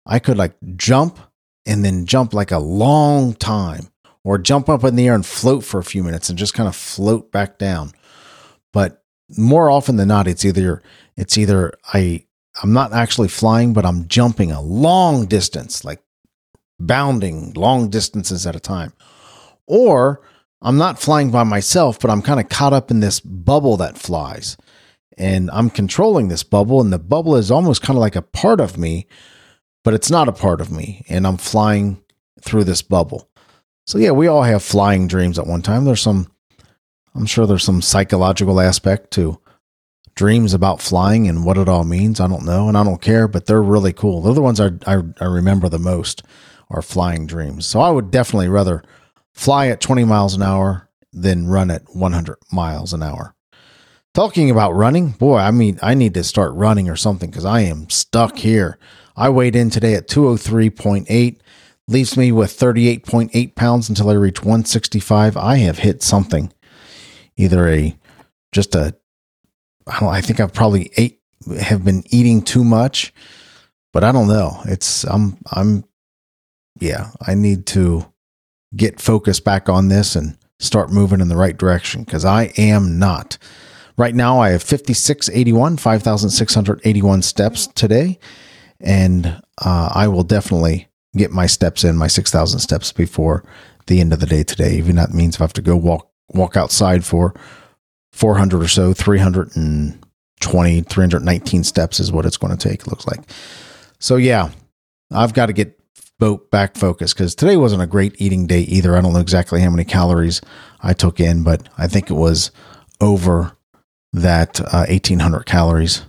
I 0.06 0.18
could 0.18 0.38
like 0.38 0.54
jump 0.76 1.18
and 1.66 1.84
then 1.84 2.06
jump 2.06 2.34
like 2.34 2.50
a 2.50 2.58
long 2.58 3.34
time 3.34 3.89
or 4.24 4.38
jump 4.38 4.68
up 4.68 4.84
in 4.84 4.96
the 4.96 5.06
air 5.06 5.14
and 5.14 5.24
float 5.24 5.64
for 5.64 5.78
a 5.78 5.84
few 5.84 6.02
minutes 6.02 6.28
and 6.28 6.38
just 6.38 6.54
kind 6.54 6.68
of 6.68 6.76
float 6.76 7.32
back 7.32 7.58
down. 7.58 7.92
But 8.72 9.02
more 9.36 9.70
often 9.70 9.96
than 9.96 10.08
not, 10.08 10.28
it's 10.28 10.44
either, 10.44 10.82
it's 11.16 11.38
either 11.38 11.72
I, 11.92 12.26
I'm 12.62 12.72
not 12.72 12.92
actually 12.92 13.28
flying, 13.28 13.72
but 13.72 13.86
I'm 13.86 14.08
jumping 14.08 14.50
a 14.50 14.60
long 14.60 15.26
distance, 15.26 15.84
like 15.84 16.02
bounding 16.78 17.52
long 17.54 17.88
distances 17.88 18.46
at 18.46 18.56
a 18.56 18.60
time. 18.60 18.92
Or 19.66 20.20
I'm 20.62 20.76
not 20.76 21.00
flying 21.00 21.30
by 21.30 21.44
myself, 21.44 21.98
but 21.98 22.10
I'm 22.10 22.22
kind 22.22 22.40
of 22.40 22.48
caught 22.48 22.72
up 22.72 22.90
in 22.90 23.00
this 23.00 23.20
bubble 23.20 23.76
that 23.78 23.96
flies. 23.96 24.56
And 25.16 25.50
I'm 25.52 25.70
controlling 25.70 26.28
this 26.28 26.42
bubble, 26.42 26.80
and 26.80 26.92
the 26.92 26.98
bubble 26.98 27.36
is 27.36 27.50
almost 27.50 27.82
kind 27.82 27.96
of 27.96 28.00
like 28.00 28.16
a 28.16 28.22
part 28.22 28.60
of 28.60 28.76
me, 28.76 29.06
but 29.84 29.94
it's 29.94 30.10
not 30.10 30.28
a 30.28 30.32
part 30.32 30.60
of 30.60 30.70
me. 30.70 31.04
And 31.08 31.26
I'm 31.26 31.36
flying 31.36 32.02
through 32.42 32.64
this 32.64 32.82
bubble. 32.82 33.29
So, 33.86 33.98
yeah, 33.98 34.10
we 34.10 34.26
all 34.26 34.42
have 34.42 34.62
flying 34.62 35.06
dreams 35.06 35.38
at 35.38 35.46
one 35.46 35.62
time. 35.62 35.84
There's 35.84 36.02
some, 36.02 36.30
I'm 37.14 37.26
sure 37.26 37.46
there's 37.46 37.64
some 37.64 37.82
psychological 37.82 38.60
aspect 38.60 39.10
to 39.12 39.40
dreams 40.14 40.54
about 40.54 40.80
flying 40.80 41.28
and 41.28 41.44
what 41.44 41.58
it 41.58 41.68
all 41.68 41.84
means. 41.84 42.20
I 42.20 42.28
don't 42.28 42.44
know, 42.44 42.68
and 42.68 42.76
I 42.76 42.84
don't 42.84 43.00
care, 43.00 43.26
but 43.26 43.46
they're 43.46 43.62
really 43.62 43.92
cool. 43.92 44.20
They're 44.20 44.34
the 44.34 44.42
ones 44.42 44.60
I, 44.60 44.70
I, 44.86 45.02
I 45.20 45.24
remember 45.24 45.68
the 45.68 45.78
most 45.78 46.22
are 46.70 46.82
flying 46.82 47.26
dreams. 47.26 47.66
So 47.66 47.80
I 47.80 47.90
would 47.90 48.10
definitely 48.10 48.48
rather 48.48 48.82
fly 49.32 49.68
at 49.68 49.80
20 49.80 50.04
miles 50.04 50.34
an 50.34 50.42
hour 50.42 50.88
than 51.12 51.48
run 51.48 51.70
at 51.70 51.82
100 51.94 52.36
miles 52.52 52.92
an 52.92 53.02
hour. 53.02 53.34
Talking 54.12 54.50
about 54.50 54.72
running, 54.72 55.10
boy, 55.10 55.38
I 55.38 55.50
mean, 55.52 55.78
I 55.82 55.94
need 55.94 56.14
to 56.14 56.24
start 56.24 56.52
running 56.54 56.88
or 56.88 56.96
something 56.96 57.30
because 57.30 57.44
I 57.44 57.60
am 57.62 57.88
stuck 57.90 58.38
here. 58.38 58.78
I 59.16 59.28
weighed 59.28 59.56
in 59.56 59.70
today 59.70 59.94
at 59.94 60.08
203.8, 60.08 61.38
leaves 61.90 62.16
me 62.16 62.32
with 62.32 62.56
38.8 62.56 63.54
pounds 63.54 63.88
until 63.88 64.10
I 64.10 64.14
reach 64.14 64.42
165. 64.42 65.36
I 65.36 65.56
have 65.58 65.78
hit 65.78 66.02
something, 66.02 66.52
either 67.36 67.68
a 67.68 67.96
just 68.52 68.74
a, 68.74 68.96
I 69.86 70.06
I 70.06 70.20
think 70.20 70.40
I've 70.40 70.54
probably 70.54 70.92
ate, 70.96 71.20
have 71.60 71.84
been 71.84 72.04
eating 72.10 72.42
too 72.42 72.64
much, 72.64 73.12
but 73.92 74.04
I 74.04 74.12
don't 74.12 74.28
know. 74.28 74.60
It's, 74.66 75.04
I'm, 75.04 75.38
I'm 75.52 75.84
yeah, 76.78 77.10
I 77.26 77.34
need 77.34 77.66
to 77.66 78.12
get 78.74 79.00
focused 79.00 79.44
back 79.44 79.68
on 79.68 79.88
this 79.88 80.14
and 80.14 80.38
start 80.58 80.92
moving 80.92 81.20
in 81.20 81.28
the 81.28 81.36
right 81.36 81.56
direction 81.56 82.04
because 82.04 82.24
I 82.24 82.52
am 82.56 82.98
not. 82.98 83.36
Right 83.96 84.14
now, 84.14 84.40
I 84.40 84.50
have 84.50 84.62
5681, 84.62 85.76
5,681 85.76 87.22
steps 87.22 87.66
today, 87.66 88.18
and 88.80 89.42
uh, 89.62 89.90
I 89.94 90.08
will 90.08 90.22
definitely 90.22 90.89
get 91.16 91.30
my 91.30 91.46
steps 91.46 91.84
in, 91.84 91.96
my 91.96 92.06
6,000 92.06 92.60
steps 92.60 92.92
before 92.92 93.44
the 93.86 94.00
end 94.00 94.12
of 94.12 94.20
the 94.20 94.26
day 94.26 94.42
today. 94.42 94.74
Even 94.76 94.96
that 94.96 95.12
means 95.12 95.34
if 95.34 95.40
I 95.40 95.44
have 95.44 95.52
to 95.54 95.62
go 95.62 95.76
walk 95.76 96.08
walk 96.32 96.56
outside 96.56 97.04
for 97.04 97.34
400 98.12 98.62
or 98.62 98.68
so, 98.68 98.92
320, 98.92 100.80
319 100.82 101.64
steps 101.64 101.98
is 102.00 102.12
what 102.12 102.24
it's 102.24 102.36
going 102.36 102.56
to 102.56 102.68
take, 102.68 102.82
it 102.82 102.86
looks 102.86 103.06
like. 103.06 103.20
So, 103.98 104.16
yeah, 104.16 104.50
I've 105.10 105.34
got 105.34 105.46
to 105.46 105.52
get 105.52 105.76
boat 106.20 106.50
back 106.50 106.76
focused 106.76 107.16
because 107.16 107.34
today 107.34 107.56
wasn't 107.56 107.82
a 107.82 107.86
great 107.86 108.20
eating 108.20 108.46
day 108.46 108.60
either. 108.60 108.96
I 108.96 109.00
don't 109.00 109.12
know 109.12 109.20
exactly 109.20 109.60
how 109.60 109.70
many 109.70 109.84
calories 109.84 110.40
I 110.80 110.92
took 110.92 111.18
in, 111.18 111.42
but 111.42 111.68
I 111.78 111.88
think 111.88 112.10
it 112.10 112.14
was 112.14 112.52
over 113.00 113.56
that 114.12 114.60
uh, 114.60 114.86
1800 114.88 115.44
calories 115.46 116.04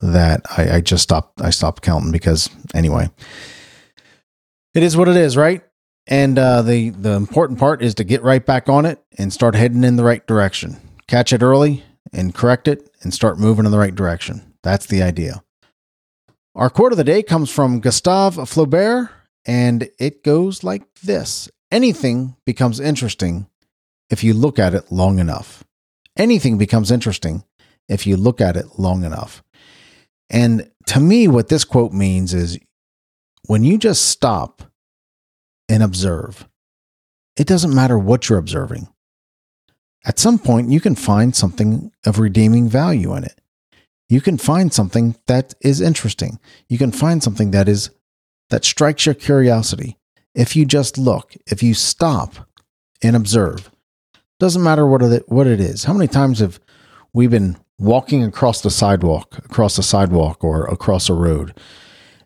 that 0.00 0.42
I, 0.56 0.76
I 0.76 0.80
just 0.80 1.02
stopped. 1.02 1.40
I 1.40 1.50
stopped 1.50 1.82
counting 1.82 2.12
because 2.12 2.48
anyway, 2.74 3.10
it 4.78 4.84
is 4.84 4.96
what 4.96 5.08
it 5.08 5.16
is, 5.16 5.36
right? 5.36 5.62
And 6.06 6.38
uh, 6.38 6.62
the 6.62 6.90
the 6.90 7.12
important 7.12 7.58
part 7.58 7.82
is 7.82 7.94
to 7.96 8.04
get 8.04 8.22
right 8.22 8.44
back 8.44 8.68
on 8.68 8.86
it 8.86 9.02
and 9.18 9.32
start 9.32 9.56
heading 9.56 9.82
in 9.82 9.96
the 9.96 10.04
right 10.04 10.24
direction. 10.24 10.76
Catch 11.08 11.32
it 11.32 11.42
early 11.42 11.82
and 12.12 12.32
correct 12.32 12.68
it 12.68 12.88
and 13.02 13.12
start 13.12 13.40
moving 13.40 13.64
in 13.66 13.72
the 13.72 13.78
right 13.78 13.94
direction. 13.94 14.54
That's 14.62 14.86
the 14.86 15.02
idea. 15.02 15.42
Our 16.54 16.70
quote 16.70 16.92
of 16.92 16.98
the 16.98 17.04
day 17.04 17.24
comes 17.24 17.50
from 17.50 17.80
Gustave 17.80 18.36
Flaubert, 18.42 19.10
and 19.44 19.90
it 19.98 20.22
goes 20.22 20.62
like 20.62 20.84
this 21.02 21.50
Anything 21.72 22.36
becomes 22.46 22.78
interesting 22.78 23.48
if 24.10 24.22
you 24.22 24.32
look 24.32 24.60
at 24.60 24.74
it 24.74 24.92
long 24.92 25.18
enough. 25.18 25.64
Anything 26.16 26.56
becomes 26.56 26.92
interesting 26.92 27.42
if 27.88 28.06
you 28.06 28.16
look 28.16 28.40
at 28.40 28.56
it 28.56 28.78
long 28.78 29.02
enough. 29.02 29.42
And 30.30 30.70
to 30.86 31.00
me, 31.00 31.26
what 31.26 31.48
this 31.48 31.64
quote 31.64 31.92
means 31.92 32.32
is 32.32 32.58
when 33.46 33.64
you 33.64 33.78
just 33.78 34.06
stop 34.06 34.62
and 35.68 35.82
observe, 35.82 36.48
it 37.36 37.46
doesn't 37.46 37.74
matter 37.74 37.98
what 37.98 38.28
you're 38.28 38.38
observing. 38.38 38.88
At 40.04 40.18
some 40.18 40.38
point, 40.38 40.70
you 40.70 40.80
can 40.80 40.94
find 40.94 41.34
something 41.34 41.92
of 42.06 42.18
redeeming 42.18 42.68
value 42.68 43.14
in 43.14 43.24
it. 43.24 43.40
You 44.08 44.20
can 44.20 44.38
find 44.38 44.72
something 44.72 45.16
that 45.26 45.54
is 45.60 45.80
interesting. 45.80 46.38
You 46.68 46.78
can 46.78 46.92
find 46.92 47.22
something 47.22 47.50
that 47.50 47.68
is 47.68 47.90
that 48.50 48.64
strikes 48.64 49.04
your 49.04 49.14
curiosity. 49.14 49.98
If 50.34 50.56
you 50.56 50.64
just 50.64 50.96
look, 50.96 51.34
if 51.46 51.62
you 51.62 51.74
stop 51.74 52.48
and 53.02 53.14
observe, 53.14 53.70
doesn't 54.38 54.62
matter 54.62 54.86
what 54.86 55.02
it, 55.02 55.28
what 55.28 55.46
it 55.46 55.60
is. 55.60 55.84
How 55.84 55.92
many 55.92 56.08
times 56.08 56.38
have 56.38 56.58
we 57.12 57.26
been 57.26 57.58
walking 57.78 58.24
across 58.24 58.62
the 58.62 58.70
sidewalk, 58.70 59.38
across 59.38 59.76
the 59.76 59.82
sidewalk 59.82 60.42
or 60.42 60.64
across 60.66 61.08
a 61.08 61.14
road, 61.14 61.58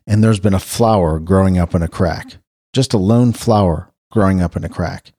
and 0.07 0.23
there's 0.23 0.39
been 0.39 0.53
a 0.53 0.59
flower 0.59 1.19
growing 1.19 1.57
up 1.57 1.75
in 1.75 1.81
a 1.81 1.87
crack? 1.87 2.37
Just 2.73 2.93
a 2.93 2.97
lone 2.97 3.33
flower 3.33 3.91
growing 4.11 4.41
up 4.41 4.55
in 4.55 4.63
a 4.63 4.69
crack. 4.69 5.13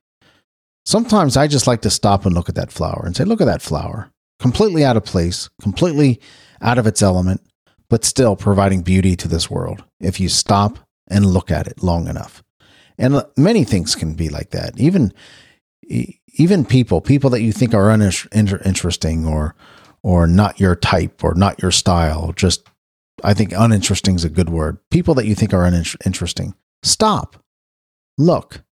Sometimes 0.84 1.36
I 1.36 1.46
just 1.46 1.66
like 1.66 1.80
to 1.82 1.90
stop 1.90 2.26
and 2.26 2.34
look 2.34 2.48
at 2.48 2.54
that 2.56 2.72
flower 2.72 3.02
and 3.06 3.16
say, 3.16 3.24
look 3.24 3.40
at 3.40 3.46
that 3.46 3.62
flower. 3.62 4.10
Completely 4.38 4.84
out 4.84 4.96
of 4.96 5.04
place, 5.04 5.48
completely 5.62 6.20
out 6.60 6.78
of 6.78 6.86
its 6.86 7.00
element, 7.00 7.40
but 7.88 8.04
still 8.04 8.36
providing 8.36 8.82
beauty 8.82 9.16
to 9.16 9.28
this 9.28 9.50
world 9.50 9.84
if 10.00 10.20
you 10.20 10.28
stop 10.28 10.78
and 11.08 11.26
look 11.26 11.50
at 11.50 11.66
it 11.66 11.82
long 11.82 12.08
enough. 12.08 12.42
And 12.98 13.24
many 13.36 13.64
things 13.64 13.94
can 13.94 14.14
be 14.14 14.28
like 14.28 14.50
that. 14.50 14.78
Even 14.78 15.12
even 16.36 16.64
people, 16.64 17.00
people 17.00 17.30
that 17.30 17.42
you 17.42 17.52
think 17.52 17.74
are 17.74 17.90
uninteresting 17.90 19.26
or 19.26 19.54
or 20.02 20.26
not 20.26 20.60
your 20.60 20.76
type 20.76 21.24
or 21.24 21.34
not 21.34 21.62
your 21.62 21.70
style, 21.70 22.32
just 22.32 22.68
I 23.22 23.34
think 23.34 23.52
uninteresting 23.56 24.16
is 24.16 24.24
a 24.24 24.30
good 24.30 24.50
word. 24.50 24.78
People 24.90 25.14
that 25.14 25.26
you 25.26 25.34
think 25.34 25.54
are 25.54 25.64
uninteresting, 25.64 26.54
stop, 26.82 27.36
look, 28.18 28.62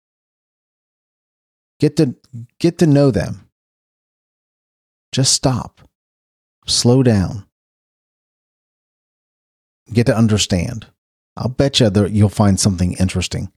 get 1.80 1.96
to 1.96 2.16
get 2.58 2.78
to 2.78 2.86
know 2.86 3.10
them. 3.10 3.48
Just 5.12 5.32
stop, 5.34 5.80
slow 6.66 7.02
down, 7.02 7.46
get 9.92 10.06
to 10.06 10.16
understand. 10.16 10.86
I'll 11.36 11.48
bet 11.48 11.80
you 11.80 11.90
that 11.90 12.12
you'll 12.12 12.28
find 12.28 12.58
something 12.58 12.92
interesting. 12.94 13.52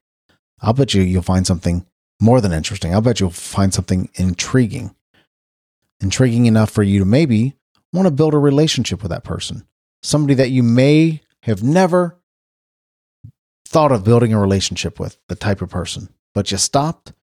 I'll 0.62 0.74
bet 0.74 0.94
you 0.94 1.02
you'll 1.02 1.22
find 1.22 1.46
something 1.46 1.86
more 2.22 2.42
than 2.42 2.54
interesting. 2.54 2.94
I'll 2.94 3.02
bet 3.02 3.20
you'll 3.20 3.30
find 3.30 3.74
something 3.74 4.10
intriguing. 4.16 4.96
Intriguing 6.02 6.46
enough 6.46 6.70
for 6.70 6.84
you 6.84 7.00
to 7.00 7.06
maybe 7.06 7.56
want 7.94 8.08
to 8.08 8.12
build 8.12 8.34
a 8.34 8.38
relationship 8.38 9.02
with 9.02 9.12
that 9.12 9.24
person. 9.24 9.66
Somebody 10.04 10.34
that 10.36 10.50
you 10.50 10.64
may 10.64 11.22
have 11.44 11.64
never 11.64 12.18
thought 13.68 13.92
of 13.92 14.04
building 14.04 14.34
a 14.34 14.40
relationship 14.40 15.00
with, 15.00 15.18
the 15.28 15.36
type 15.36 15.62
of 15.62 15.70
person, 15.70 16.10
but 16.34 16.52
you 16.52 16.58
stopped 16.58 17.14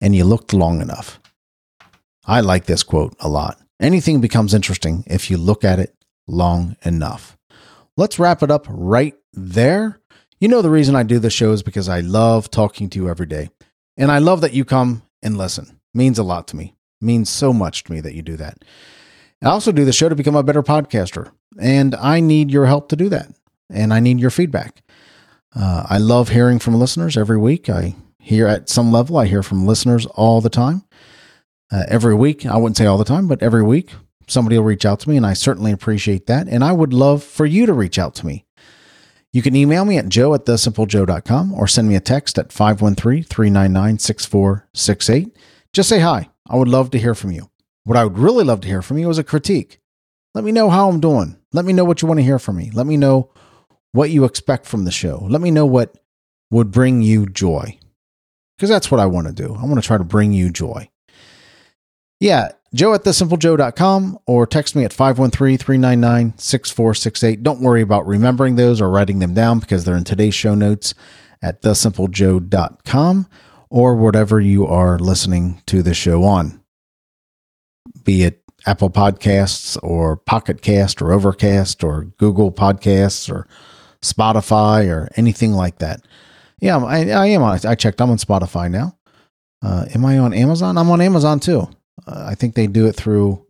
and 0.00 0.14
you 0.14 0.24
looked 0.24 0.52
long 0.52 0.80
enough. 0.80 1.20
I 2.24 2.40
like 2.40 2.66
this 2.66 2.82
quote 2.82 3.16
a 3.20 3.28
lot. 3.28 3.58
Anything 3.80 4.20
becomes 4.20 4.54
interesting 4.54 5.04
if 5.06 5.30
you 5.30 5.38
look 5.38 5.64
at 5.64 5.78
it 5.78 5.94
long 6.26 6.76
enough. 6.84 7.36
Let's 7.96 8.18
wrap 8.18 8.42
it 8.42 8.50
up 8.50 8.66
right 8.68 9.14
there. 9.32 10.00
You 10.40 10.48
know, 10.48 10.62
the 10.62 10.70
reason 10.70 10.94
I 10.94 11.02
do 11.02 11.18
the 11.18 11.30
show 11.30 11.52
is 11.52 11.62
because 11.62 11.88
I 11.88 12.00
love 12.00 12.50
talking 12.50 12.88
to 12.90 12.98
you 12.98 13.08
every 13.08 13.26
day. 13.26 13.50
And 13.96 14.12
I 14.12 14.18
love 14.18 14.40
that 14.42 14.52
you 14.52 14.64
come 14.64 15.02
and 15.22 15.36
listen. 15.36 15.64
It 15.64 15.98
means 15.98 16.18
a 16.18 16.22
lot 16.22 16.46
to 16.48 16.56
me. 16.56 16.74
It 17.00 17.04
means 17.04 17.28
so 17.28 17.52
much 17.52 17.84
to 17.84 17.92
me 17.92 18.00
that 18.00 18.14
you 18.14 18.22
do 18.22 18.36
that. 18.36 18.64
I 19.42 19.46
also 19.46 19.72
do 19.72 19.84
the 19.84 19.92
show 19.92 20.08
to 20.08 20.14
become 20.14 20.36
a 20.36 20.42
better 20.42 20.62
podcaster. 20.62 21.32
And 21.60 21.94
I 21.96 22.20
need 22.20 22.50
your 22.50 22.66
help 22.66 22.88
to 22.90 22.96
do 22.96 23.08
that. 23.08 23.32
And 23.70 23.92
I 23.92 24.00
need 24.00 24.20
your 24.20 24.30
feedback. 24.30 24.82
Uh, 25.54 25.86
I 25.88 25.98
love 25.98 26.28
hearing 26.28 26.58
from 26.58 26.74
listeners 26.74 27.16
every 27.16 27.38
week. 27.38 27.68
I 27.68 27.96
hear 28.18 28.46
at 28.46 28.68
some 28.68 28.92
level, 28.92 29.16
I 29.16 29.26
hear 29.26 29.42
from 29.42 29.66
listeners 29.66 30.06
all 30.06 30.40
the 30.40 30.50
time. 30.50 30.84
Uh, 31.70 31.84
every 31.88 32.14
week, 32.14 32.46
I 32.46 32.56
wouldn't 32.56 32.76
say 32.76 32.86
all 32.86 32.98
the 32.98 33.04
time, 33.04 33.28
but 33.28 33.42
every 33.42 33.62
week, 33.62 33.90
somebody 34.26 34.56
will 34.56 34.64
reach 34.64 34.86
out 34.86 35.00
to 35.00 35.08
me, 35.08 35.16
and 35.16 35.26
I 35.26 35.34
certainly 35.34 35.72
appreciate 35.72 36.26
that. 36.26 36.48
And 36.48 36.64
I 36.64 36.72
would 36.72 36.92
love 36.92 37.22
for 37.22 37.46
you 37.46 37.66
to 37.66 37.72
reach 37.72 37.98
out 37.98 38.14
to 38.16 38.26
me. 38.26 38.46
You 39.32 39.42
can 39.42 39.54
email 39.54 39.84
me 39.84 39.98
at 39.98 40.08
joe 40.08 40.32
at 40.34 40.46
thesimplejoe.com 40.46 41.52
or 41.52 41.66
send 41.66 41.88
me 41.88 41.96
a 41.96 42.00
text 42.00 42.38
at 42.38 42.52
513 42.52 43.24
399 43.24 43.98
6468. 43.98 45.36
Just 45.72 45.88
say 45.88 46.00
hi. 46.00 46.30
I 46.48 46.56
would 46.56 46.68
love 46.68 46.90
to 46.90 46.98
hear 46.98 47.14
from 47.14 47.32
you. 47.32 47.50
What 47.84 47.98
I 47.98 48.04
would 48.04 48.18
really 48.18 48.44
love 48.44 48.62
to 48.62 48.68
hear 48.68 48.80
from 48.80 48.98
you 48.98 49.08
is 49.10 49.18
a 49.18 49.24
critique. 49.24 49.80
Let 50.34 50.44
me 50.44 50.52
know 50.52 50.70
how 50.70 50.88
I'm 50.88 51.00
doing. 51.00 51.36
Let 51.52 51.64
me 51.64 51.72
know 51.72 51.84
what 51.84 52.00
you 52.00 52.08
want 52.08 52.18
to 52.18 52.24
hear 52.24 52.38
from 52.38 52.56
me. 52.56 52.70
Let 52.72 52.86
me 52.86 52.96
know 52.96 53.30
what 53.92 54.10
you 54.10 54.24
expect 54.24 54.66
from 54.66 54.84
the 54.84 54.90
show. 54.90 55.26
Let 55.28 55.40
me 55.40 55.50
know 55.50 55.66
what 55.66 55.96
would 56.50 56.70
bring 56.70 57.02
you 57.02 57.26
joy. 57.26 57.78
Because 58.56 58.70
that's 58.70 58.90
what 58.90 59.00
I 59.00 59.06
want 59.06 59.26
to 59.28 59.32
do. 59.32 59.54
I 59.54 59.64
want 59.64 59.80
to 59.80 59.86
try 59.86 59.96
to 59.98 60.04
bring 60.04 60.32
you 60.32 60.50
joy. 60.50 60.88
Yeah, 62.20 62.50
joe 62.74 62.94
at 62.94 63.04
thesimplejoe.com 63.04 64.18
or 64.26 64.44
text 64.46 64.74
me 64.74 64.84
at 64.84 64.90
513-399-6468. 64.90 67.42
Don't 67.42 67.60
worry 67.60 67.82
about 67.82 68.04
remembering 68.06 68.56
those 68.56 68.80
or 68.80 68.90
writing 68.90 69.20
them 69.20 69.34
down 69.34 69.60
because 69.60 69.84
they're 69.84 69.96
in 69.96 70.02
today's 70.02 70.34
show 70.34 70.56
notes 70.56 70.94
at 71.40 71.62
thesimplejoe.com 71.62 73.28
or 73.70 73.94
whatever 73.94 74.40
you 74.40 74.66
are 74.66 74.98
listening 74.98 75.62
to 75.66 75.82
the 75.82 75.94
show 75.94 76.24
on. 76.24 76.60
Be 78.02 78.24
it 78.24 78.42
Apple 78.66 78.90
Podcasts 78.90 79.78
or 79.82 80.16
Pocket 80.16 80.62
Cast 80.62 81.00
or 81.00 81.12
Overcast 81.12 81.84
or 81.84 82.06
Google 82.18 82.50
Podcasts 82.50 83.32
or 83.32 83.46
Spotify 84.02 84.88
or 84.88 85.08
anything 85.16 85.52
like 85.52 85.78
that. 85.78 86.02
Yeah, 86.60 86.78
I, 86.78 87.08
I 87.10 87.26
am. 87.26 87.42
I 87.42 87.74
checked. 87.74 88.00
I'm 88.00 88.10
on 88.10 88.18
Spotify 88.18 88.70
now. 88.70 88.96
Uh, 89.62 89.86
am 89.94 90.04
I 90.04 90.18
on 90.18 90.32
Amazon? 90.32 90.78
I'm 90.78 90.90
on 90.90 91.00
Amazon 91.00 91.40
too. 91.40 91.68
Uh, 92.06 92.26
I 92.28 92.34
think 92.34 92.54
they 92.54 92.66
do 92.66 92.86
it 92.86 92.94
through 92.94 93.44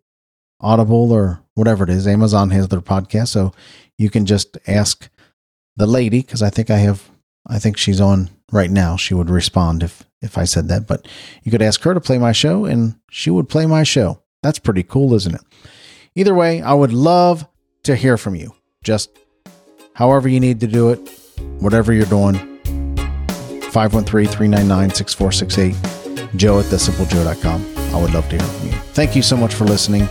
Audible 0.60 1.12
or 1.12 1.40
whatever 1.54 1.84
it 1.84 1.90
is. 1.90 2.06
Amazon 2.06 2.50
has 2.50 2.68
their 2.68 2.80
podcast, 2.80 3.28
so 3.28 3.52
you 3.96 4.10
can 4.10 4.26
just 4.26 4.58
ask 4.66 5.08
the 5.76 5.86
lady 5.86 6.20
because 6.20 6.42
I 6.42 6.50
think 6.50 6.70
I 6.70 6.78
have. 6.78 7.08
I 7.46 7.58
think 7.58 7.78
she's 7.78 8.00
on 8.00 8.30
right 8.52 8.70
now. 8.70 8.96
She 8.96 9.14
would 9.14 9.30
respond 9.30 9.82
if 9.82 10.04
if 10.20 10.36
I 10.36 10.44
said 10.44 10.68
that. 10.68 10.86
But 10.86 11.06
you 11.44 11.50
could 11.50 11.62
ask 11.62 11.82
her 11.82 11.94
to 11.94 12.00
play 12.00 12.18
my 12.18 12.32
show, 12.32 12.64
and 12.64 12.96
she 13.10 13.30
would 13.30 13.48
play 13.48 13.66
my 13.66 13.82
show. 13.82 14.22
That's 14.42 14.58
pretty 14.58 14.82
cool, 14.82 15.14
isn't 15.14 15.34
it? 15.34 15.40
Either 16.14 16.34
way, 16.34 16.60
I 16.60 16.74
would 16.74 16.92
love 16.92 17.46
to 17.84 17.96
hear 17.96 18.16
from 18.16 18.34
you. 18.34 18.54
Just 18.82 19.10
however 19.98 20.28
you 20.28 20.38
need 20.38 20.60
to 20.60 20.68
do 20.68 20.90
it, 20.90 21.00
whatever 21.58 21.92
you're 21.92 22.06
doing. 22.06 22.36
513 23.72 24.28
399 24.28 24.90
6468. 24.94 26.36
Joe 26.36 26.60
at 26.60 26.66
thesimplejoe.com. 26.66 27.94
I 27.94 28.00
would 28.00 28.14
love 28.14 28.28
to 28.28 28.38
hear 28.38 28.46
from 28.46 28.68
you. 28.68 28.74
Thank 28.94 29.16
you 29.16 29.22
so 29.22 29.36
much 29.36 29.54
for 29.54 29.64
listening. 29.64 30.08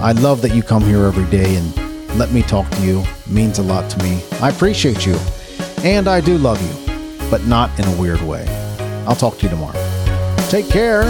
I 0.00 0.12
love 0.12 0.40
that 0.40 0.54
you 0.54 0.62
come 0.62 0.82
here 0.84 1.04
every 1.04 1.26
day 1.26 1.56
and 1.56 2.18
let 2.18 2.32
me 2.32 2.42
talk 2.42 2.68
to 2.70 2.80
you. 2.80 3.00
It 3.00 3.28
means 3.28 3.58
a 3.58 3.62
lot 3.62 3.90
to 3.90 4.02
me. 4.02 4.22
I 4.40 4.48
appreciate 4.48 5.04
you. 5.04 5.18
And 5.84 6.08
I 6.08 6.22
do 6.22 6.38
love 6.38 6.60
you, 6.62 7.30
but 7.30 7.46
not 7.46 7.78
in 7.78 7.84
a 7.84 8.00
weird 8.00 8.22
way. 8.22 8.46
I'll 9.06 9.16
talk 9.16 9.36
to 9.38 9.42
you 9.42 9.50
tomorrow. 9.50 9.78
Take 10.48 10.68
care. 10.70 11.04